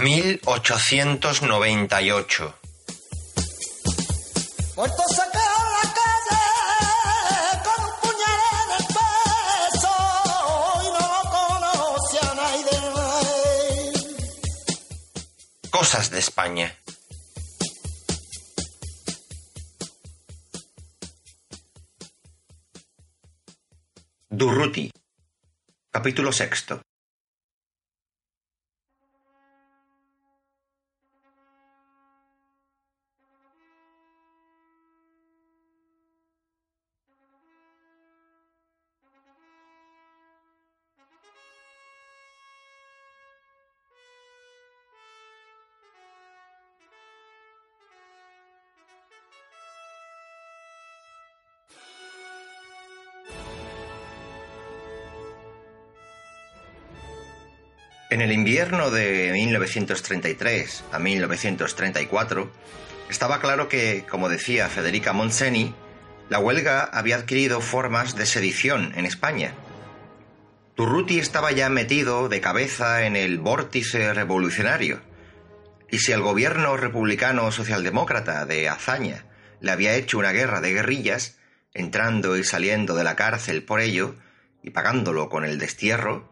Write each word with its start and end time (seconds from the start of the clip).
1898. 0.00 2.54
Cosas 15.70 16.10
de 16.10 16.18
España. 16.18 16.76
Durruti. 24.28 24.90
Capítulo 25.90 26.32
sexto. 26.32 26.82
En 58.20 58.28
el 58.28 58.32
invierno 58.32 58.90
de 58.90 59.32
1933 59.32 60.84
a 60.92 60.98
1934, 60.98 62.52
estaba 63.08 63.40
claro 63.40 63.70
que, 63.70 64.04
como 64.10 64.28
decía 64.28 64.68
Federica 64.68 65.14
Montseny, 65.14 65.74
la 66.28 66.38
huelga 66.38 66.82
había 66.84 67.16
adquirido 67.16 67.62
formas 67.62 68.16
de 68.16 68.26
sedición 68.26 68.92
en 68.94 69.06
España. 69.06 69.54
Turruti 70.74 71.18
estaba 71.18 71.50
ya 71.52 71.70
metido 71.70 72.28
de 72.28 72.42
cabeza 72.42 73.06
en 73.06 73.16
el 73.16 73.38
vórtice 73.38 74.12
revolucionario, 74.12 75.00
y 75.90 76.00
si 76.00 76.12
el 76.12 76.20
gobierno 76.20 76.76
republicano 76.76 77.50
socialdemócrata 77.50 78.44
de 78.44 78.68
Azaña 78.68 79.24
le 79.62 79.70
había 79.70 79.94
hecho 79.94 80.18
una 80.18 80.32
guerra 80.32 80.60
de 80.60 80.74
guerrillas, 80.74 81.38
entrando 81.72 82.36
y 82.36 82.44
saliendo 82.44 82.94
de 82.94 83.04
la 83.04 83.16
cárcel 83.16 83.62
por 83.62 83.80
ello, 83.80 84.14
y 84.62 84.72
pagándolo 84.72 85.30
con 85.30 85.46
el 85.46 85.58
destierro, 85.58 86.30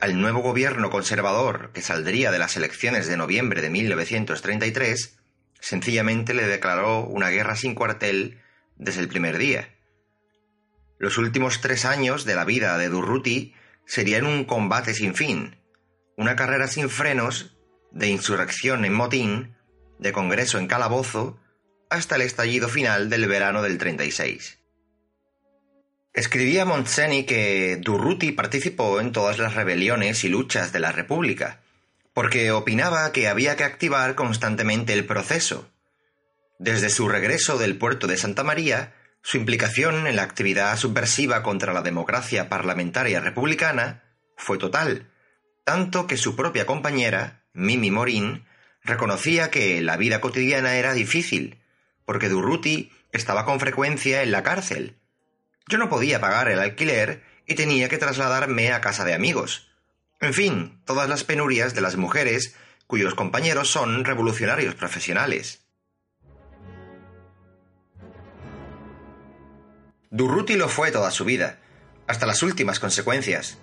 al 0.00 0.20
nuevo 0.20 0.40
gobierno 0.40 0.90
conservador 0.90 1.70
que 1.72 1.82
saldría 1.82 2.30
de 2.30 2.38
las 2.38 2.56
elecciones 2.56 3.06
de 3.06 3.16
noviembre 3.16 3.60
de 3.60 3.70
1933, 3.70 5.18
sencillamente 5.60 6.34
le 6.34 6.46
declaró 6.46 7.04
una 7.04 7.30
guerra 7.30 7.56
sin 7.56 7.74
cuartel 7.74 8.40
desde 8.76 9.00
el 9.00 9.08
primer 9.08 9.38
día. 9.38 9.74
Los 10.98 11.18
últimos 11.18 11.60
tres 11.60 11.84
años 11.84 12.24
de 12.24 12.34
la 12.34 12.44
vida 12.44 12.78
de 12.78 12.88
Durruti 12.88 13.54
serían 13.86 14.26
un 14.26 14.44
combate 14.44 14.94
sin 14.94 15.14
fin, 15.14 15.56
una 16.16 16.36
carrera 16.36 16.68
sin 16.68 16.88
frenos, 16.90 17.56
de 17.90 18.08
insurrección 18.08 18.84
en 18.84 18.92
motín, 18.92 19.56
de 19.98 20.12
congreso 20.12 20.58
en 20.58 20.66
calabozo, 20.66 21.40
hasta 21.90 22.16
el 22.16 22.22
estallido 22.22 22.68
final 22.68 23.08
del 23.08 23.26
verano 23.26 23.62
del 23.62 23.78
36. 23.78 24.57
Escribía 26.18 26.64
Montseny 26.64 27.22
que 27.26 27.76
Durruti 27.80 28.32
participó 28.32 28.98
en 28.98 29.12
todas 29.12 29.38
las 29.38 29.54
rebeliones 29.54 30.24
y 30.24 30.28
luchas 30.28 30.72
de 30.72 30.80
la 30.80 30.90
República, 30.90 31.60
porque 32.12 32.50
opinaba 32.50 33.12
que 33.12 33.28
había 33.28 33.54
que 33.54 33.62
activar 33.62 34.16
constantemente 34.16 34.94
el 34.94 35.06
proceso. 35.06 35.70
Desde 36.58 36.90
su 36.90 37.08
regreso 37.08 37.56
del 37.56 37.78
puerto 37.78 38.08
de 38.08 38.16
Santa 38.16 38.42
María, 38.42 38.94
su 39.22 39.36
implicación 39.36 40.08
en 40.08 40.16
la 40.16 40.24
actividad 40.24 40.76
subversiva 40.76 41.44
contra 41.44 41.72
la 41.72 41.82
democracia 41.82 42.48
parlamentaria 42.48 43.20
republicana 43.20 44.02
fue 44.36 44.58
total, 44.58 45.06
tanto 45.62 46.08
que 46.08 46.16
su 46.16 46.34
propia 46.34 46.66
compañera, 46.66 47.44
Mimi 47.52 47.92
Morín, 47.92 48.44
reconocía 48.82 49.52
que 49.52 49.80
la 49.82 49.96
vida 49.96 50.20
cotidiana 50.20 50.78
era 50.78 50.94
difícil, 50.94 51.62
porque 52.04 52.28
Durruti 52.28 52.90
estaba 53.12 53.44
con 53.44 53.60
frecuencia 53.60 54.24
en 54.24 54.32
la 54.32 54.42
cárcel, 54.42 54.97
yo 55.68 55.78
no 55.78 55.88
podía 55.88 56.20
pagar 56.20 56.48
el 56.48 56.58
alquiler 56.58 57.22
y 57.46 57.54
tenía 57.54 57.88
que 57.88 57.98
trasladarme 57.98 58.72
a 58.72 58.80
casa 58.80 59.04
de 59.04 59.14
amigos. 59.14 59.68
En 60.20 60.34
fin, 60.34 60.80
todas 60.84 61.08
las 61.08 61.24
penurias 61.24 61.74
de 61.74 61.80
las 61.80 61.96
mujeres 61.96 62.56
cuyos 62.86 63.14
compañeros 63.14 63.70
son 63.70 64.04
revolucionarios 64.04 64.74
profesionales. 64.74 65.60
Durruti 70.10 70.56
lo 70.56 70.68
fue 70.68 70.90
toda 70.90 71.10
su 71.10 71.26
vida, 71.26 71.58
hasta 72.06 72.24
las 72.24 72.42
últimas 72.42 72.80
consecuencias. 72.80 73.58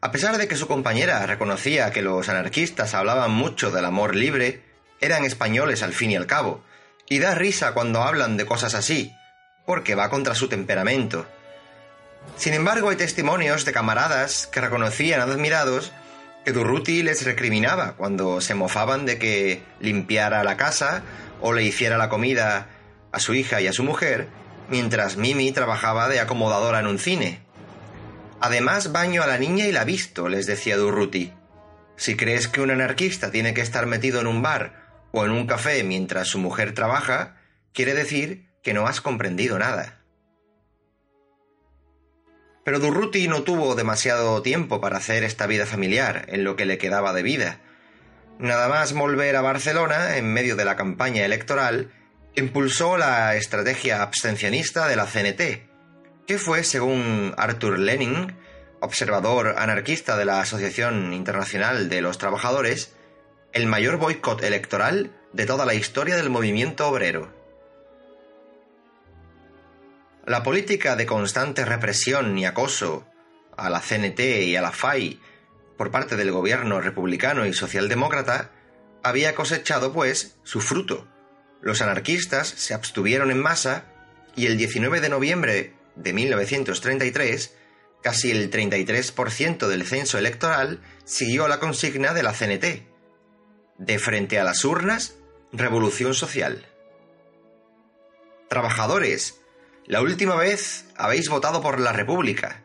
A 0.00 0.12
pesar 0.12 0.38
de 0.38 0.46
que 0.46 0.54
su 0.54 0.68
compañera 0.68 1.26
reconocía 1.26 1.90
que 1.90 2.00
los 2.00 2.28
anarquistas 2.28 2.94
hablaban 2.94 3.32
mucho 3.32 3.72
del 3.72 3.84
amor 3.84 4.14
libre, 4.14 4.62
eran 5.00 5.24
españoles 5.24 5.82
al 5.82 5.92
fin 5.92 6.12
y 6.12 6.16
al 6.16 6.26
cabo, 6.26 6.62
y 7.08 7.18
da 7.18 7.34
risa 7.34 7.74
cuando 7.74 8.02
hablan 8.02 8.36
de 8.36 8.46
cosas 8.46 8.74
así, 8.74 9.12
porque 9.68 9.94
va 9.94 10.08
contra 10.08 10.34
su 10.34 10.48
temperamento. 10.48 11.26
Sin 12.38 12.54
embargo, 12.54 12.88
hay 12.88 12.96
testimonios 12.96 13.66
de 13.66 13.72
camaradas 13.72 14.46
que 14.46 14.62
reconocían 14.62 15.20
admirados 15.20 15.92
que 16.42 16.52
Durruti 16.52 17.02
les 17.02 17.22
recriminaba 17.26 17.92
cuando 17.92 18.40
se 18.40 18.54
mofaban 18.54 19.04
de 19.04 19.18
que 19.18 19.62
limpiara 19.78 20.42
la 20.42 20.56
casa 20.56 21.02
o 21.42 21.52
le 21.52 21.64
hiciera 21.64 21.98
la 21.98 22.08
comida 22.08 22.70
a 23.12 23.20
su 23.20 23.34
hija 23.34 23.60
y 23.60 23.66
a 23.66 23.74
su 23.74 23.84
mujer, 23.84 24.28
mientras 24.70 25.18
Mimi 25.18 25.52
trabajaba 25.52 26.08
de 26.08 26.20
acomodadora 26.20 26.80
en 26.80 26.86
un 26.86 26.98
cine. 26.98 27.42
Además, 28.40 28.90
baño 28.90 29.22
a 29.22 29.26
la 29.26 29.36
niña 29.36 29.66
y 29.66 29.72
la 29.72 29.84
visto, 29.84 30.30
les 30.30 30.46
decía 30.46 30.78
Durruti. 30.78 31.34
Si 31.96 32.16
crees 32.16 32.48
que 32.48 32.62
un 32.62 32.70
anarquista 32.70 33.30
tiene 33.30 33.52
que 33.52 33.60
estar 33.60 33.84
metido 33.84 34.22
en 34.22 34.28
un 34.28 34.40
bar 34.40 34.88
o 35.12 35.26
en 35.26 35.30
un 35.30 35.46
café 35.46 35.84
mientras 35.84 36.28
su 36.28 36.38
mujer 36.38 36.72
trabaja, 36.72 37.36
quiere 37.74 37.92
decir 37.92 38.47
que 38.68 38.74
no 38.74 38.86
has 38.86 39.00
comprendido 39.00 39.58
nada. 39.58 40.02
Pero 42.66 42.80
Durruti 42.80 43.26
no 43.26 43.42
tuvo 43.42 43.74
demasiado 43.74 44.42
tiempo 44.42 44.78
para 44.78 44.98
hacer 44.98 45.24
esta 45.24 45.46
vida 45.46 45.64
familiar 45.64 46.26
en 46.28 46.44
lo 46.44 46.54
que 46.54 46.66
le 46.66 46.76
quedaba 46.76 47.14
de 47.14 47.22
vida. 47.22 47.60
Nada 48.38 48.68
más 48.68 48.92
volver 48.92 49.36
a 49.36 49.40
Barcelona, 49.40 50.18
en 50.18 50.30
medio 50.30 50.54
de 50.54 50.66
la 50.66 50.76
campaña 50.76 51.24
electoral, 51.24 51.90
impulsó 52.34 52.98
la 52.98 53.36
estrategia 53.36 54.02
abstencionista 54.02 54.86
de 54.86 54.96
la 54.96 55.06
CNT, 55.06 56.26
que 56.26 56.36
fue, 56.36 56.62
según 56.62 57.32
Arthur 57.38 57.78
Lenin, 57.78 58.36
observador 58.80 59.54
anarquista 59.56 60.18
de 60.18 60.26
la 60.26 60.42
Asociación 60.42 61.14
Internacional 61.14 61.88
de 61.88 62.02
los 62.02 62.18
Trabajadores, 62.18 62.94
el 63.54 63.64
mayor 63.64 63.96
boicot 63.96 64.42
electoral 64.42 65.10
de 65.32 65.46
toda 65.46 65.64
la 65.64 65.72
historia 65.72 66.16
del 66.16 66.28
movimiento 66.28 66.86
obrero. 66.86 67.37
La 70.28 70.42
política 70.42 70.94
de 70.94 71.06
constante 71.06 71.64
represión 71.64 72.36
y 72.36 72.44
acoso 72.44 73.06
a 73.56 73.70
la 73.70 73.80
CNT 73.80 74.20
y 74.42 74.56
a 74.56 74.60
la 74.60 74.72
FAI 74.72 75.22
por 75.78 75.90
parte 75.90 76.16
del 76.16 76.32
gobierno 76.32 76.82
republicano 76.82 77.46
y 77.46 77.54
socialdemócrata 77.54 78.50
había 79.02 79.34
cosechado, 79.34 79.90
pues, 79.94 80.36
su 80.42 80.60
fruto. 80.60 81.08
Los 81.62 81.80
anarquistas 81.80 82.46
se 82.46 82.74
abstuvieron 82.74 83.30
en 83.30 83.40
masa 83.40 83.86
y 84.36 84.44
el 84.44 84.58
19 84.58 85.00
de 85.00 85.08
noviembre 85.08 85.72
de 85.96 86.12
1933, 86.12 87.56
casi 88.02 88.30
el 88.30 88.50
33% 88.50 89.66
del 89.66 89.86
censo 89.86 90.18
electoral 90.18 90.82
siguió 91.06 91.48
la 91.48 91.58
consigna 91.58 92.12
de 92.12 92.22
la 92.22 92.34
CNT. 92.34 92.86
De 93.78 93.98
frente 93.98 94.38
a 94.38 94.44
las 94.44 94.62
urnas, 94.66 95.16
revolución 95.52 96.12
social. 96.12 96.66
Trabajadores, 98.50 99.40
la 99.88 100.02
última 100.02 100.36
vez 100.36 100.84
habéis 100.96 101.30
votado 101.30 101.62
por 101.62 101.80
la 101.80 101.94
República. 101.94 102.62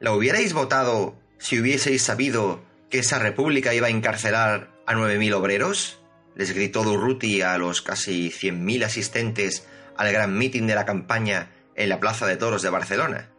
¿La 0.00 0.12
hubierais 0.12 0.52
votado 0.52 1.16
si 1.38 1.60
hubieseis 1.60 2.02
sabido 2.02 2.64
que 2.90 2.98
esa 2.98 3.20
república 3.20 3.74
iba 3.74 3.86
a 3.86 3.90
encarcelar 3.90 4.72
a 4.84 4.94
9.000 4.94 5.34
obreros? 5.34 6.00
les 6.34 6.52
gritó 6.52 6.82
Durruti 6.82 7.42
a 7.42 7.58
los 7.58 7.80
casi 7.80 8.30
100.000 8.30 8.84
asistentes 8.84 9.66
al 9.96 10.12
gran 10.12 10.36
mitin 10.36 10.66
de 10.66 10.74
la 10.74 10.84
campaña 10.84 11.50
en 11.76 11.88
la 11.88 12.00
Plaza 12.00 12.26
de 12.26 12.36
Toros 12.36 12.62
de 12.62 12.70
Barcelona. 12.70 13.30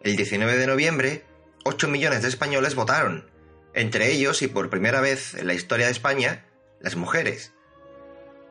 El 0.00 0.16
19 0.16 0.56
de 0.56 0.66
noviembre, 0.68 1.24
8 1.64 1.88
millones 1.88 2.22
de 2.22 2.28
españoles 2.28 2.76
votaron, 2.76 3.28
entre 3.74 4.12
ellos 4.12 4.42
y 4.42 4.48
por 4.48 4.70
primera 4.70 5.00
vez 5.00 5.34
en 5.34 5.48
la 5.48 5.54
historia 5.54 5.86
de 5.86 5.92
España, 5.92 6.44
las 6.80 6.94
mujeres. 6.94 7.52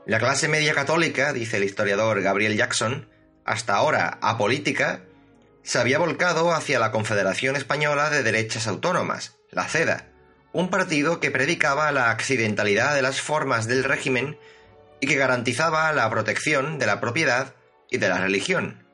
La 0.06 0.19
clase 0.19 0.50
media 0.50 0.74
católica, 0.74 1.31
dice 1.31 1.57
el 1.57 1.63
historiador 1.63 2.21
Gabriel 2.21 2.56
Jackson, 2.57 3.09
hasta 3.45 3.75
ahora 3.75 4.18
apolítica, 4.21 5.01
se 5.63 5.80
había 5.80 6.00
volcado 6.00 6.53
hacia 6.53 6.80
la 6.80 6.92
Confederación 6.92 7.56
Española 7.56 8.09
de 8.09 8.24
Derechas 8.24 8.68
Autónomas, 8.68 9.38
la 9.51 9.68
CEDA, 9.68 10.09
un 10.51 10.69
partido 10.69 11.19
que 11.19 11.31
predicaba 11.31 11.92
la 11.92 12.12
accidentalidad 12.12 12.95
de 12.95 13.01
las 13.01 13.21
formas 13.21 13.68
del 13.68 13.83
régimen 13.83 14.38
y 15.00 15.07
que 15.07 15.15
garantizaba 15.15 15.92
la 15.94 16.09
protección 16.09 16.80
de 16.80 16.86
la 16.86 17.00
propiedad 17.00 17.56
y 17.89 17.97
de 17.97 18.09
la 18.09 18.19
religión. 18.19 18.86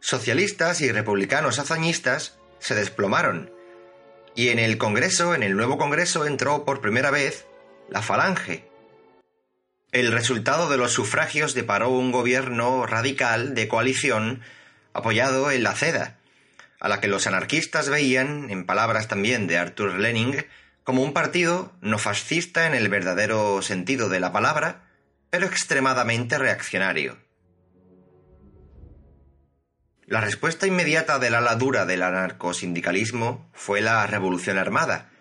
Socialistas 0.00 0.80
y 0.80 0.92
republicanos 0.92 1.58
hazañistas 1.58 2.38
se 2.58 2.74
desplomaron, 2.74 3.50
y 4.34 4.48
en 4.48 4.58
el 4.58 4.78
Congreso, 4.78 5.34
en 5.34 5.42
el 5.42 5.56
nuevo 5.56 5.78
Congreso, 5.78 6.26
entró 6.26 6.64
por 6.64 6.80
primera 6.80 7.10
vez 7.10 7.46
la 7.88 8.02
Falange. 8.02 8.68
El 9.94 10.10
resultado 10.10 10.68
de 10.68 10.76
los 10.76 10.90
sufragios 10.90 11.54
deparó 11.54 11.88
un 11.88 12.10
gobierno 12.10 12.84
radical 12.84 13.54
de 13.54 13.68
coalición 13.68 14.40
apoyado 14.92 15.52
en 15.52 15.62
la 15.62 15.76
CEDA, 15.76 16.18
a 16.80 16.88
la 16.88 17.00
que 17.00 17.06
los 17.06 17.28
anarquistas 17.28 17.88
veían, 17.88 18.50
en 18.50 18.66
palabras 18.66 19.06
también 19.06 19.46
de 19.46 19.56
Arthur 19.56 20.00
Lenin, 20.00 20.44
como 20.82 21.04
un 21.04 21.12
partido 21.12 21.72
no 21.80 21.98
fascista 21.98 22.66
en 22.66 22.74
el 22.74 22.88
verdadero 22.88 23.62
sentido 23.62 24.08
de 24.08 24.18
la 24.18 24.32
palabra, 24.32 24.82
pero 25.30 25.46
extremadamente 25.46 26.38
reaccionario. 26.38 27.16
La 30.06 30.20
respuesta 30.20 30.66
inmediata 30.66 31.20
del 31.20 31.36
ala 31.36 31.54
dura 31.54 31.86
del 31.86 32.02
anarcosindicalismo 32.02 33.48
fue 33.52 33.80
la 33.80 34.04
Revolución 34.08 34.58
Armada, 34.58 35.12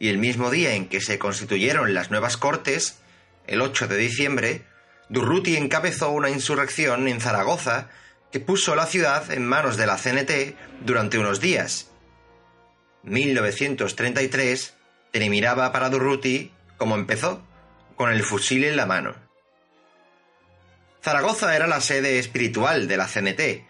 y 0.00 0.08
el 0.08 0.18
mismo 0.18 0.50
día 0.50 0.74
en 0.74 0.88
que 0.88 1.00
se 1.00 1.20
constituyeron 1.20 1.94
las 1.94 2.10
nuevas 2.10 2.36
Cortes, 2.36 2.98
el 3.48 3.60
8 3.60 3.88
de 3.88 3.96
diciembre, 3.96 4.64
Durruti 5.08 5.56
encabezó 5.56 6.10
una 6.10 6.30
insurrección 6.30 7.08
en 7.08 7.20
Zaragoza 7.20 7.88
que 8.30 8.40
puso 8.40 8.76
la 8.76 8.86
ciudad 8.86 9.30
en 9.32 9.46
manos 9.46 9.76
de 9.76 9.86
la 9.86 9.96
CNT 9.96 10.54
durante 10.84 11.18
unos 11.18 11.40
días. 11.40 11.90
1933 13.02 14.74
terminaba 15.12 15.72
para 15.72 15.88
Durruti 15.90 16.52
como 16.78 16.94
empezó, 16.94 17.42
con 17.96 18.10
el 18.10 18.22
fusil 18.22 18.64
en 18.64 18.76
la 18.76 18.86
mano. 18.86 19.14
Zaragoza 21.02 21.54
era 21.54 21.66
la 21.66 21.80
sede 21.80 22.18
espiritual 22.18 22.88
de 22.88 22.96
la 22.96 23.06
CNT, 23.06 23.66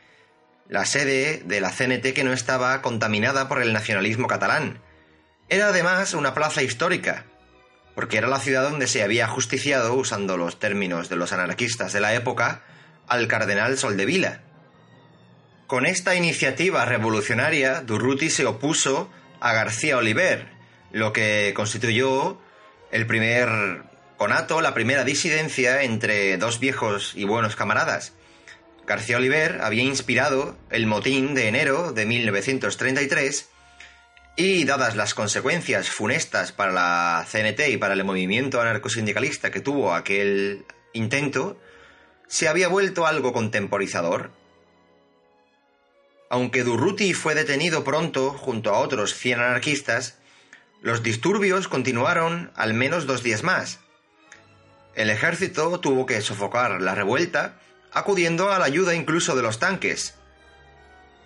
la 0.69 0.85
sede 0.85 1.43
de 1.45 1.61
la 1.61 1.73
CNT 1.73 2.13
que 2.13 2.25
no 2.25 2.33
estaba 2.33 2.81
contaminada 2.83 3.49
por 3.49 3.61
el 3.63 3.73
nacionalismo 3.73 4.29
catalán. 4.29 4.81
Era 5.49 5.69
además 5.69 6.15
una 6.15 6.35
plaza 6.35 6.63
histórica, 6.63 7.25
porque 7.99 8.19
era 8.19 8.29
la 8.29 8.39
ciudad 8.39 8.63
donde 8.63 8.87
se 8.87 9.03
había 9.03 9.27
justiciado, 9.27 9.93
usando 9.95 10.37
los 10.37 10.61
términos 10.61 11.09
de 11.09 11.17
los 11.17 11.33
anarquistas 11.33 11.93
de 11.93 12.01
la 12.01 12.15
época, 12.15 12.63
al 13.09 13.27
cardenal 13.27 13.77
Soldevila. 13.77 14.43
Con 15.67 15.85
esta 15.85 16.15
iniciativa 16.15 16.85
revolucionaria, 16.85 17.81
Durruti 17.81 18.31
se 18.31 18.47
opuso 18.47 19.11
a 19.41 19.53
García 19.53 19.97
Oliver, 19.99 20.47
lo 20.93 21.13
que 21.13 21.53
constituyó 21.57 22.41
el 22.93 23.05
primer 23.09 23.83
conato, 24.17 24.61
la 24.61 24.75
primera 24.75 25.03
disidencia 25.03 25.83
entre 25.83 26.37
dos 26.37 26.61
viejos 26.61 27.15
y 27.17 27.25
buenos 27.25 27.57
camaradas. 27.57 28.13
García 28.87 29.17
Oliver 29.17 29.59
había 29.61 29.83
inspirado 29.83 30.57
el 30.71 30.87
motín 30.87 31.35
de 31.35 31.49
enero 31.49 31.91
de 31.91 32.07
1933 32.07 33.49
y, 34.39 34.65
dadas 34.65 34.97
las 34.97 35.13
consecuencias 35.13 35.91
funestas 35.91 36.53
para 36.53 36.73
la 36.73 37.27
CNT 37.31 37.69
y 37.69 37.77
para 37.77 37.93
el 37.93 38.05
movimiento 38.05 38.63
anarcosindicalista 38.63 39.51
que 39.51 39.61
tuvo 39.61 39.93
aquel 39.93 40.65
intento, 40.95 41.61
se 42.27 42.49
había 42.49 42.69
vuelto 42.69 43.07
algo 43.07 43.35
contemporizador 43.35 44.31
aunque 46.31 46.63
Durruti 46.63 47.15
fue 47.15 47.35
detenido 47.35 47.85
pronto 47.85 48.31
junto 48.33 48.71
a 48.71 48.79
otros 48.79 49.15
100 49.15 49.41
anarquistas, 49.41 50.19
los 50.83 51.03
disturbios 51.03 51.69
continuaron 51.69 52.53
al 52.55 52.75
menos 52.75 53.07
dos 53.07 53.23
días 53.23 53.43
más. 53.43 53.81
El 54.95 55.11
ejército 55.11 55.81
tuvo 55.81 56.07
que 56.07 56.21
sofocar 56.21 56.83
la 56.83 56.95
revuelta, 56.95 57.61
acudiendo 57.93 58.53
a 58.53 58.59
la 58.59 58.67
ayuda 58.67 58.95
incluso 58.95 59.37
de 59.37 59.43
los 59.43 59.59
tanques. 59.59 60.15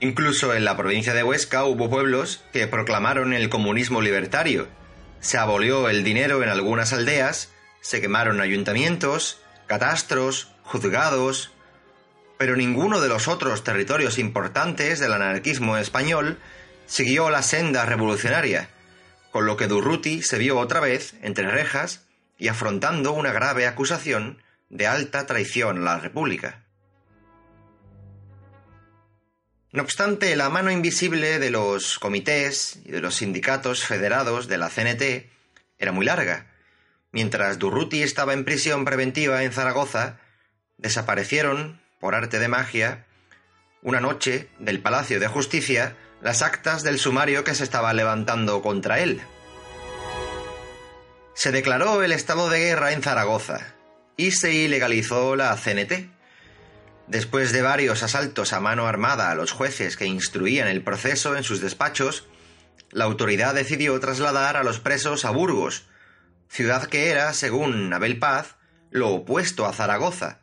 Incluso 0.03 0.53
en 0.53 0.65
la 0.65 0.77
provincia 0.77 1.15
de 1.15 1.23
Huesca 1.23 1.63
hubo 1.63 1.89
pueblos 1.89 2.43
que 2.53 2.67
proclamaron 2.67 3.33
el 3.33 3.49
comunismo 3.49 4.01
libertario. 4.01 4.67
Se 5.21 5.39
abolió 5.39 5.89
el 5.89 6.03
dinero 6.03 6.43
en 6.43 6.49
algunas 6.49 6.93
aldeas, 6.93 7.51
se 7.83 8.01
quemaron 8.01 8.41
ayuntamientos, 8.41 9.41
catastros, 9.69 10.51
juzgados, 10.65 11.53
pero 12.37 12.57
ninguno 12.57 13.01
de 13.01 13.09
los 13.09 13.29
otros 13.29 13.63
territorios 13.63 14.19
importantes 14.19 14.99
del 14.99 15.13
anarquismo 15.13 15.77
español 15.77 16.41
siguió 16.87 17.31
la 17.31 17.43
senda 17.43 17.87
revolucionaria, 17.87 18.71
con 19.31 19.47
lo 19.47 19.57
que 19.57 19.69
Durruti 19.69 20.21
se 20.21 20.39
vio 20.39 20.59
otra 20.59 20.81
vez 20.81 21.15
entre 21.23 21.49
rejas 21.49 22.03
y 22.39 22.49
afrontando 22.49 23.13
una 23.13 23.31
grave 23.31 23.69
acusación 23.69 24.43
de 24.69 24.89
alta 24.89 25.27
traición 25.27 25.79
a 25.79 25.95
la 25.95 25.99
República. 26.01 26.65
No 29.73 29.83
obstante, 29.83 30.37
la 30.37 30.51
mano 30.51 30.71
invisible 30.71 31.39
de 31.39 31.51
los 31.51 31.99
comités 31.99 32.79
y 32.85 32.91
de 32.91 33.01
los 33.01 33.17
sindicatos 33.17 33.87
federados 33.87 34.47
de 34.47 34.59
la 34.59 34.69
CNT 34.69 35.31
era 35.79 35.93
muy 35.93 36.05
larga. 36.05 36.53
Mientras 37.11 37.59
Durruti 37.59 38.03
estaba 38.03 38.35
en 38.35 38.45
prisión 38.45 38.85
preventiva 38.85 39.43
en 39.43 39.53
Zaragoza, 39.53 40.19
desaparecieron 40.77 41.81
por 42.01 42.15
arte 42.15 42.39
de 42.39 42.49
magia, 42.49 43.07
una 43.81 44.01
noche, 44.01 44.51
del 44.59 44.81
Palacio 44.81 45.19
de 45.19 45.29
Justicia, 45.29 45.97
las 46.21 46.43
actas 46.43 46.83
del 46.83 46.99
sumario 46.99 47.43
que 47.43 47.55
se 47.55 47.65
estaba 47.65 47.95
levantando 47.95 48.61
contra 48.61 49.01
él. 49.01 49.23
Se 51.35 51.51
declaró 51.51 52.03
el 52.03 52.13
estado 52.13 52.51
de 52.51 52.61
guerra 52.61 52.93
en 52.93 53.03
Zaragoza 53.03 53.75
y 54.19 54.33
se 54.33 54.53
ilegalizó 54.53 55.35
la 55.35 55.57
CNT. 55.57 56.11
Después 57.09 57.53
de 57.53 57.63
varios 57.63 58.03
asaltos 58.03 58.53
a 58.53 58.61
mano 58.61 58.87
armada 58.87 59.31
a 59.31 59.35
los 59.35 59.53
jueces 59.53 59.97
que 59.97 60.07
instruían 60.07 60.69
el 60.69 60.83
proceso 60.83 61.37
en 61.37 61.45
sus 61.45 61.61
despachos, 61.61 62.27
la 62.91 63.05
autoridad 63.05 63.55
decidió 63.55 63.99
trasladar 64.01 64.57
a 64.57 64.63
los 64.63 64.81
presos 64.81 65.25
a 65.25 65.31
Burgos, 65.31 65.85
ciudad 66.49 66.87
que 66.87 67.11
era, 67.11 67.33
según 67.33 67.93
Abel 67.93 68.19
Paz, 68.19 68.57
lo 68.91 69.09
opuesto 69.11 69.67
a 69.67 69.73
Zaragoza, 69.73 70.43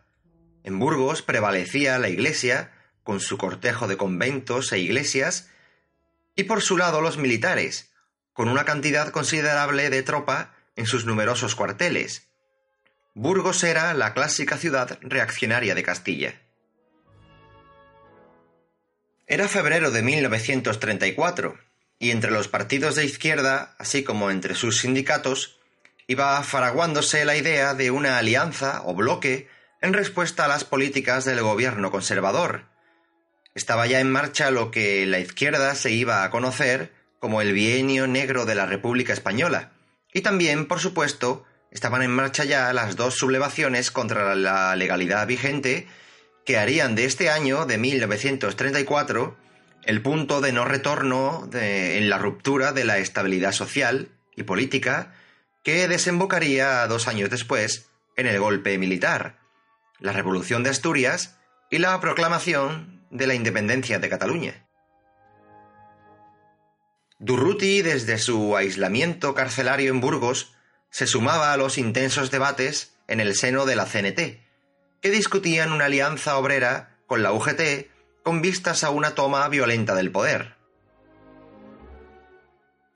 en 0.64 0.78
Burgos 0.78 1.22
prevalecía 1.22 1.98
la 2.00 2.10
Iglesia, 2.10 2.72
con 3.04 3.20
su 3.20 3.38
cortejo 3.38 3.88
de 3.88 3.98
conventos 3.98 4.72
e 4.72 4.80
iglesias, 4.80 5.50
y 6.36 6.44
por 6.44 6.62
su 6.62 6.78
lado 6.78 7.02
los 7.02 7.18
militares, 7.18 7.92
con 8.34 8.50
una 8.50 8.66
cantidad 8.66 9.10
considerable 9.10 9.90
de 9.90 10.04
tropa 10.04 10.54
en 10.76 10.86
sus 10.86 11.06
numerosos 11.06 11.56
cuarteles. 11.56 12.28
Burgos 13.16 13.64
era 13.64 13.94
la 13.94 14.14
clásica 14.14 14.58
ciudad 14.58 15.00
reaccionaria 15.02 15.76
de 15.76 15.84
Castilla. 15.84 16.42
Era 19.32 19.48
febrero 19.48 19.92
de 19.92 20.02
1934, 20.02 21.60
y 22.00 22.10
entre 22.10 22.32
los 22.32 22.48
partidos 22.48 22.96
de 22.96 23.06
izquierda, 23.06 23.76
así 23.78 24.04
como 24.04 24.32
entre 24.32 24.56
sus 24.56 24.80
sindicatos, 24.80 25.60
iba 26.08 26.42
faraguándose 26.42 27.24
la 27.26 27.36
idea 27.36 27.76
de 27.76 27.92
una 27.92 28.18
alianza 28.18 28.82
o 28.86 28.96
bloque 28.96 29.48
en 29.82 29.94
respuesta 29.94 30.46
a 30.46 30.48
las 30.48 30.64
políticas 30.64 31.26
del 31.26 31.44
gobierno 31.44 31.92
conservador. 31.92 32.66
Estaba 33.54 33.86
ya 33.86 34.00
en 34.00 34.12
marcha 34.12 34.50
lo 34.50 34.72
que 34.72 35.06
la 35.06 35.20
izquierda 35.20 35.76
se 35.76 35.92
iba 35.92 36.24
a 36.24 36.32
conocer 36.32 36.92
como 37.20 37.44
el 37.44 37.54
bienio 37.54 38.08
negro 38.08 38.48
de 38.48 38.56
la 38.56 38.66
República 38.66 39.14
Española, 39.14 39.74
y 40.12 40.22
también, 40.22 40.66
por 40.66 40.80
supuesto, 40.80 41.46
estaban 41.70 42.02
en 42.02 42.10
marcha 42.10 42.46
ya 42.46 42.74
las 42.74 42.96
dos 42.96 43.14
sublevaciones 43.14 43.92
contra 43.92 44.34
la 44.34 44.76
legalidad 44.76 45.28
vigente 45.28 45.88
que 46.46 46.58
harían 46.58 46.96
de 46.96 47.06
este 47.06 47.30
año 47.30 47.66
de 47.66 47.78
1934 47.78 49.38
el 49.84 50.02
punto 50.02 50.42
de 50.42 50.52
no 50.52 50.66
retorno 50.66 51.50
en 51.54 52.10
la 52.10 52.18
ruptura 52.18 52.74
de 52.74 52.86
la 52.86 52.98
estabilidad 52.98 53.52
social 53.52 54.10
y 54.36 54.44
política 54.44 55.14
que 55.64 55.88
desembocaría 55.88 56.86
dos 56.88 57.08
años 57.08 57.30
después 57.30 57.90
en 58.16 58.28
el 58.28 58.40
golpe 58.40 58.78
militar, 58.78 59.40
la 60.00 60.14
Revolución 60.14 60.64
de 60.64 60.70
Asturias 60.70 61.38
y 61.70 61.78
la 61.78 62.00
proclamación 62.00 63.06
de 63.10 63.28
la 63.28 63.36
independencia 63.36 64.00
de 64.00 64.10
Cataluña. 64.10 64.66
Durruti, 67.20 67.82
desde 67.82 68.18
su 68.18 68.56
aislamiento 68.56 69.34
carcelario 69.34 69.92
en 69.92 70.00
Burgos, 70.00 70.54
se 70.90 71.06
sumaba 71.06 71.54
a 71.54 71.58
los 71.58 71.78
intensos 71.78 72.32
debates 72.32 72.96
en 73.08 73.20
el 73.20 73.36
seno 73.36 73.66
de 73.66 73.76
la 73.76 73.86
CNT, 73.86 74.40
que 75.02 75.10
discutían 75.10 75.72
una 75.72 75.86
alianza 75.86 76.38
obrera 76.38 76.98
con 77.08 77.24
la 77.24 77.32
UGT 77.32 77.88
con 78.24 78.42
vistas 78.42 78.84
a 78.84 78.90
una 78.90 79.16
toma 79.16 79.48
violenta 79.50 79.96
del 79.96 80.12
poder. 80.12 80.56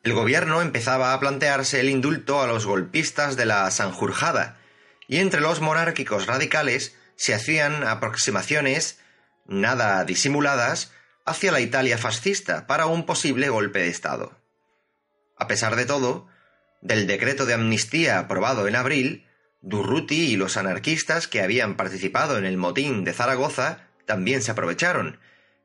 El 0.03 0.13
gobierno 0.13 0.61
empezaba 0.61 1.13
a 1.13 1.19
plantearse 1.19 1.79
el 1.79 1.89
indulto 1.89 2.41
a 2.41 2.47
los 2.47 2.65
golpistas 2.65 3.37
de 3.37 3.45
la 3.45 3.71
Sanjurjada, 3.71 4.57
y 5.07 5.17
entre 5.19 5.41
los 5.41 5.61
monárquicos 5.61 6.27
radicales 6.27 6.95
se 7.15 7.33
hacían 7.33 7.87
aproximaciones, 7.87 8.99
nada 9.45 10.03
disimuladas, 10.03 10.91
hacia 11.25 11.51
la 11.53 11.61
Italia 11.61 11.97
fascista 11.97 12.67
para 12.67 12.85
un 12.85 13.05
posible 13.05 13.47
golpe 13.49 13.79
de 13.79 13.87
Estado. 13.87 14.37
A 15.37 15.47
pesar 15.47 15.77
de 15.77 15.85
todo, 15.85 16.27
del 16.81 17.07
decreto 17.07 17.45
de 17.45 17.53
amnistía 17.53 18.19
aprobado 18.19 18.67
en 18.67 18.75
abril, 18.75 19.25
Durruti 19.65 20.25
y 20.25 20.35
los 20.35 20.57
anarquistas 20.57 21.29
que 21.29 21.41
habían 21.41 21.77
participado 21.77 22.37
en 22.37 22.43
el 22.43 22.57
motín 22.57 23.05
de 23.05 23.13
Zaragoza 23.13 23.87
también 24.05 24.41
se 24.41 24.51
aprovecharon, 24.51 25.21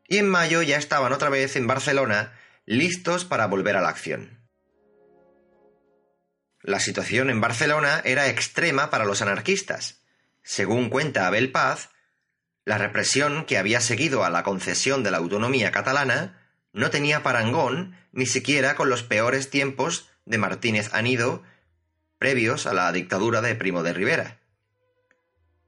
y 0.06 0.18
en 0.18 0.28
mayo 0.28 0.62
ya 0.62 0.76
estaban 0.76 1.12
otra 1.12 1.30
vez 1.30 1.56
en 1.56 1.66
Barcelona 1.66 2.32
listos 2.64 3.24
para 3.24 3.48
volver 3.48 3.76
a 3.76 3.80
la 3.80 3.88
acción. 3.88 4.38
La 6.62 6.78
situación 6.78 7.28
en 7.28 7.40
Barcelona 7.40 8.00
era 8.04 8.28
extrema 8.28 8.88
para 8.88 9.04
los 9.04 9.20
anarquistas. 9.20 10.00
Según 10.44 10.90
cuenta 10.90 11.26
Abel 11.26 11.50
Paz, 11.50 11.90
la 12.64 12.78
represión 12.78 13.46
que 13.46 13.58
había 13.58 13.80
seguido 13.80 14.24
a 14.24 14.30
la 14.30 14.44
concesión 14.44 15.02
de 15.02 15.10
la 15.10 15.16
autonomía 15.16 15.72
catalana 15.72 16.38
no 16.72 16.90
tenía 16.90 17.24
parangón 17.24 17.96
ni 18.12 18.26
siquiera 18.26 18.76
con 18.76 18.90
los 18.90 19.02
peores 19.02 19.50
tiempos 19.50 20.08
de 20.24 20.38
Martínez 20.38 20.94
Anido 20.94 21.42
previos 22.18 22.66
a 22.66 22.74
la 22.74 22.90
dictadura 22.92 23.40
de 23.40 23.54
Primo 23.54 23.82
de 23.82 23.92
Rivera. 23.92 24.38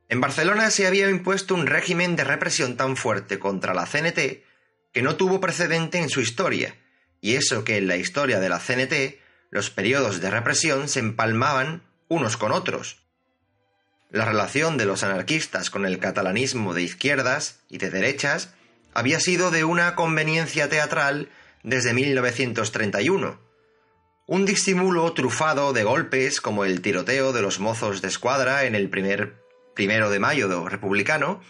En 0.08 0.20
Barcelona 0.20 0.70
se 0.70 0.86
había 0.86 1.08
impuesto 1.08 1.54
un 1.54 1.66
régimen 1.66 2.16
de 2.16 2.24
represión 2.24 2.76
tan 2.76 2.96
fuerte 2.96 3.38
contra 3.38 3.74
la 3.74 3.86
CNT 3.86 4.42
que 4.92 5.02
no 5.02 5.16
tuvo 5.16 5.40
precedente 5.40 5.98
en 5.98 6.08
su 6.08 6.20
historia, 6.20 6.74
y 7.20 7.36
eso 7.36 7.62
que 7.62 7.76
en 7.76 7.86
la 7.86 7.96
historia 7.96 8.40
de 8.40 8.48
la 8.48 8.58
CNT 8.58 9.20
los 9.50 9.70
periodos 9.70 10.20
de 10.20 10.30
represión 10.30 10.88
se 10.88 11.00
empalmaban 11.00 11.82
unos 12.08 12.36
con 12.36 12.50
otros. 12.50 13.02
La 14.10 14.24
relación 14.24 14.76
de 14.76 14.86
los 14.86 15.04
anarquistas 15.04 15.70
con 15.70 15.86
el 15.86 16.00
catalanismo 16.00 16.74
de 16.74 16.82
izquierdas 16.82 17.60
y 17.68 17.78
de 17.78 17.90
derechas 17.90 18.52
había 18.92 19.20
sido 19.20 19.52
de 19.52 19.62
una 19.62 19.94
conveniencia 19.94 20.68
teatral 20.68 21.28
desde 21.62 21.94
1931. 21.94 23.49
Un 24.30 24.46
disimulo 24.46 25.12
trufado 25.12 25.72
de 25.72 25.82
golpes 25.82 26.40
como 26.40 26.64
el 26.64 26.82
tiroteo 26.82 27.32
de 27.32 27.42
los 27.42 27.58
mozos 27.58 28.00
de 28.00 28.06
escuadra 28.06 28.62
en 28.62 28.76
el 28.76 28.88
primer 28.88 29.42
primero 29.74 30.08
de 30.08 30.20
mayo 30.20 30.68
republicano, 30.68 31.42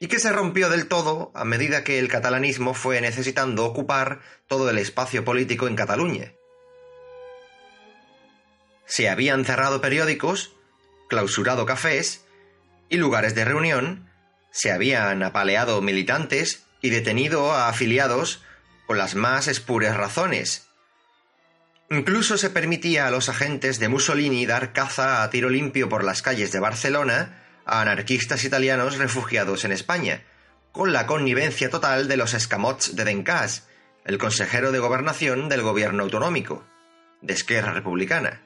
y 0.00 0.08
que 0.08 0.18
se 0.18 0.32
rompió 0.32 0.70
del 0.70 0.88
todo 0.88 1.30
a 1.36 1.44
medida 1.44 1.84
que 1.84 2.00
el 2.00 2.08
catalanismo 2.08 2.74
fue 2.74 3.00
necesitando 3.00 3.64
ocupar 3.64 4.22
todo 4.48 4.68
el 4.70 4.78
espacio 4.78 5.24
político 5.24 5.68
en 5.68 5.76
Cataluña. 5.76 6.32
Se 8.86 9.08
habían 9.08 9.44
cerrado 9.44 9.80
periódicos, 9.80 10.56
clausurado 11.08 11.64
cafés 11.64 12.26
y 12.88 12.96
lugares 12.96 13.36
de 13.36 13.44
reunión, 13.44 14.10
se 14.50 14.72
habían 14.72 15.22
apaleado 15.22 15.80
militantes 15.80 16.64
y 16.82 16.90
detenido 16.90 17.52
a 17.52 17.68
afiliados 17.68 18.42
con 18.88 18.98
las 18.98 19.14
más 19.14 19.46
espurias 19.46 19.96
razones. 19.96 20.69
Incluso 21.92 22.38
se 22.38 22.50
permitía 22.50 23.08
a 23.08 23.10
los 23.10 23.28
agentes 23.28 23.80
de 23.80 23.88
Mussolini 23.88 24.46
dar 24.46 24.72
caza 24.72 25.24
a 25.24 25.30
tiro 25.30 25.50
limpio 25.50 25.88
por 25.88 26.04
las 26.04 26.22
calles 26.22 26.52
de 26.52 26.60
Barcelona 26.60 27.42
a 27.64 27.80
anarquistas 27.80 28.44
italianos 28.44 28.96
refugiados 28.96 29.64
en 29.64 29.72
España, 29.72 30.22
con 30.70 30.92
la 30.92 31.06
connivencia 31.06 31.68
total 31.68 32.06
de 32.06 32.16
los 32.16 32.32
escamots 32.32 32.94
de 32.94 33.04
Dencas, 33.04 33.66
el 34.04 34.18
consejero 34.18 34.70
de 34.70 34.78
gobernación 34.78 35.48
del 35.48 35.62
gobierno 35.62 36.04
autonómico, 36.04 36.64
de 37.22 37.34
Esquerra 37.34 37.72
Republicana. 37.72 38.40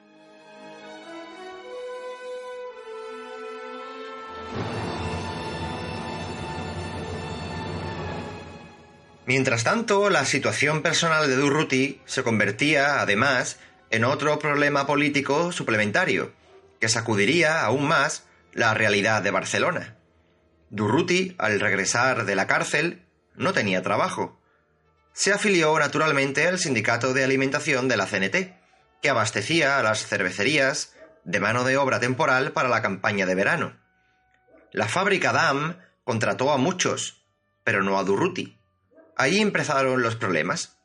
Mientras 9.27 9.63
tanto, 9.63 10.09
la 10.11 10.23
situación 10.23 10.83
personal 10.83 11.27
de 11.27 11.35
Durruti 11.35 12.01
se 12.05 12.23
convertía, 12.23 13.01
además, 13.01 13.57
en 13.89 14.05
otro 14.05 14.37
problema 14.37 14.85
político 14.85 15.51
suplementario, 15.51 16.33
que 16.79 16.89
sacudiría 16.89 17.63
aún 17.63 17.87
más 17.87 18.25
la 18.53 18.73
realidad 18.75 19.23
de 19.23 19.31
Barcelona. 19.31 19.97
Durruti, 20.69 21.35
al 21.39 21.59
regresar 21.59 22.25
de 22.25 22.35
la 22.35 22.45
cárcel, 22.45 23.05
no 23.35 23.51
tenía 23.51 23.81
trabajo. 23.81 24.39
Se 25.13 25.33
afilió 25.33 25.77
naturalmente 25.79 26.47
al 26.47 26.59
sindicato 26.59 27.13
de 27.13 27.23
alimentación 27.23 27.87
de 27.87 27.97
la 27.97 28.05
CNT, 28.05 28.53
que 29.01 29.09
abastecía 29.09 29.79
a 29.79 29.83
las 29.83 30.05
cervecerías 30.05 30.93
de 31.23 31.39
mano 31.39 31.63
de 31.63 31.77
obra 31.77 31.99
temporal 31.99 32.51
para 32.51 32.69
la 32.69 32.81
campaña 32.81 33.25
de 33.25 33.35
verano. 33.35 33.77
La 34.71 34.87
fábrica 34.87 35.31
DAM 35.31 35.79
contrató 36.03 36.51
a 36.51 36.57
muchos, 36.57 37.25
pero 37.63 37.81
no 37.81 37.97
a 37.97 38.03
Durruti. 38.03 38.59
Ahí 39.17 39.39
empezaron 39.39 40.01
los 40.01 40.15
problemas. 40.15 40.77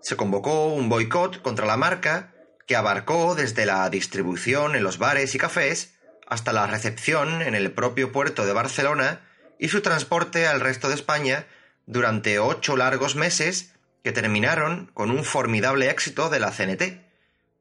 Se 0.00 0.16
convocó 0.16 0.68
un 0.68 0.88
boicot 0.88 1.42
contra 1.42 1.66
la 1.66 1.76
marca 1.76 2.32
que 2.66 2.76
abarcó 2.76 3.34
desde 3.34 3.66
la 3.66 3.88
distribución 3.90 4.76
en 4.76 4.84
los 4.84 4.98
bares 4.98 5.34
y 5.34 5.38
cafés 5.38 5.94
hasta 6.28 6.52
la 6.52 6.66
recepción 6.66 7.42
en 7.42 7.54
el 7.54 7.72
propio 7.72 8.12
puerto 8.12 8.46
de 8.46 8.52
Barcelona 8.52 9.20
y 9.58 9.68
su 9.68 9.82
transporte 9.82 10.46
al 10.46 10.60
resto 10.60 10.88
de 10.88 10.94
España 10.94 11.46
durante 11.86 12.38
ocho 12.38 12.76
largos 12.76 13.16
meses 13.16 13.74
que 14.02 14.12
terminaron 14.12 14.90
con 14.94 15.10
un 15.10 15.24
formidable 15.24 15.90
éxito 15.90 16.30
de 16.30 16.40
la 16.40 16.50
CNT, 16.50 17.00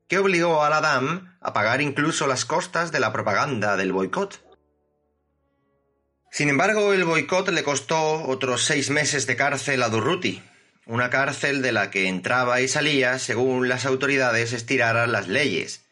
que 0.08 0.18
obligó 0.18 0.64
a 0.64 0.70
la 0.70 0.82
DAM 0.82 1.38
a 1.42 1.54
pagar 1.54 1.82
incluso 1.82 2.28
las 2.28 2.46
costas 2.46 2.92
de 2.92 3.00
la 3.00 3.14
propaganda 3.14 3.78
del 3.78 3.92
boicot. 3.92 4.44
Sin 6.32 6.48
embargo, 6.48 6.94
el 6.94 7.04
boicot 7.04 7.50
le 7.50 7.62
costó 7.62 8.24
otros 8.24 8.64
seis 8.64 8.90
meses 8.90 9.28
de 9.28 9.36
cárcel 9.36 9.84
a 9.84 9.90
Durruti, 9.90 10.42
una 10.86 11.10
cárcel 11.10 11.62
de 11.62 11.74
la 11.74 11.92
que 11.92 12.08
entraba 12.08 12.62
y 12.62 12.70
salía 12.70 13.20
según 13.20 13.68
las 13.68 13.86
autoridades 13.86 14.54
estiraran 14.54 15.12
las 15.12 15.28
leyes, 15.28 15.86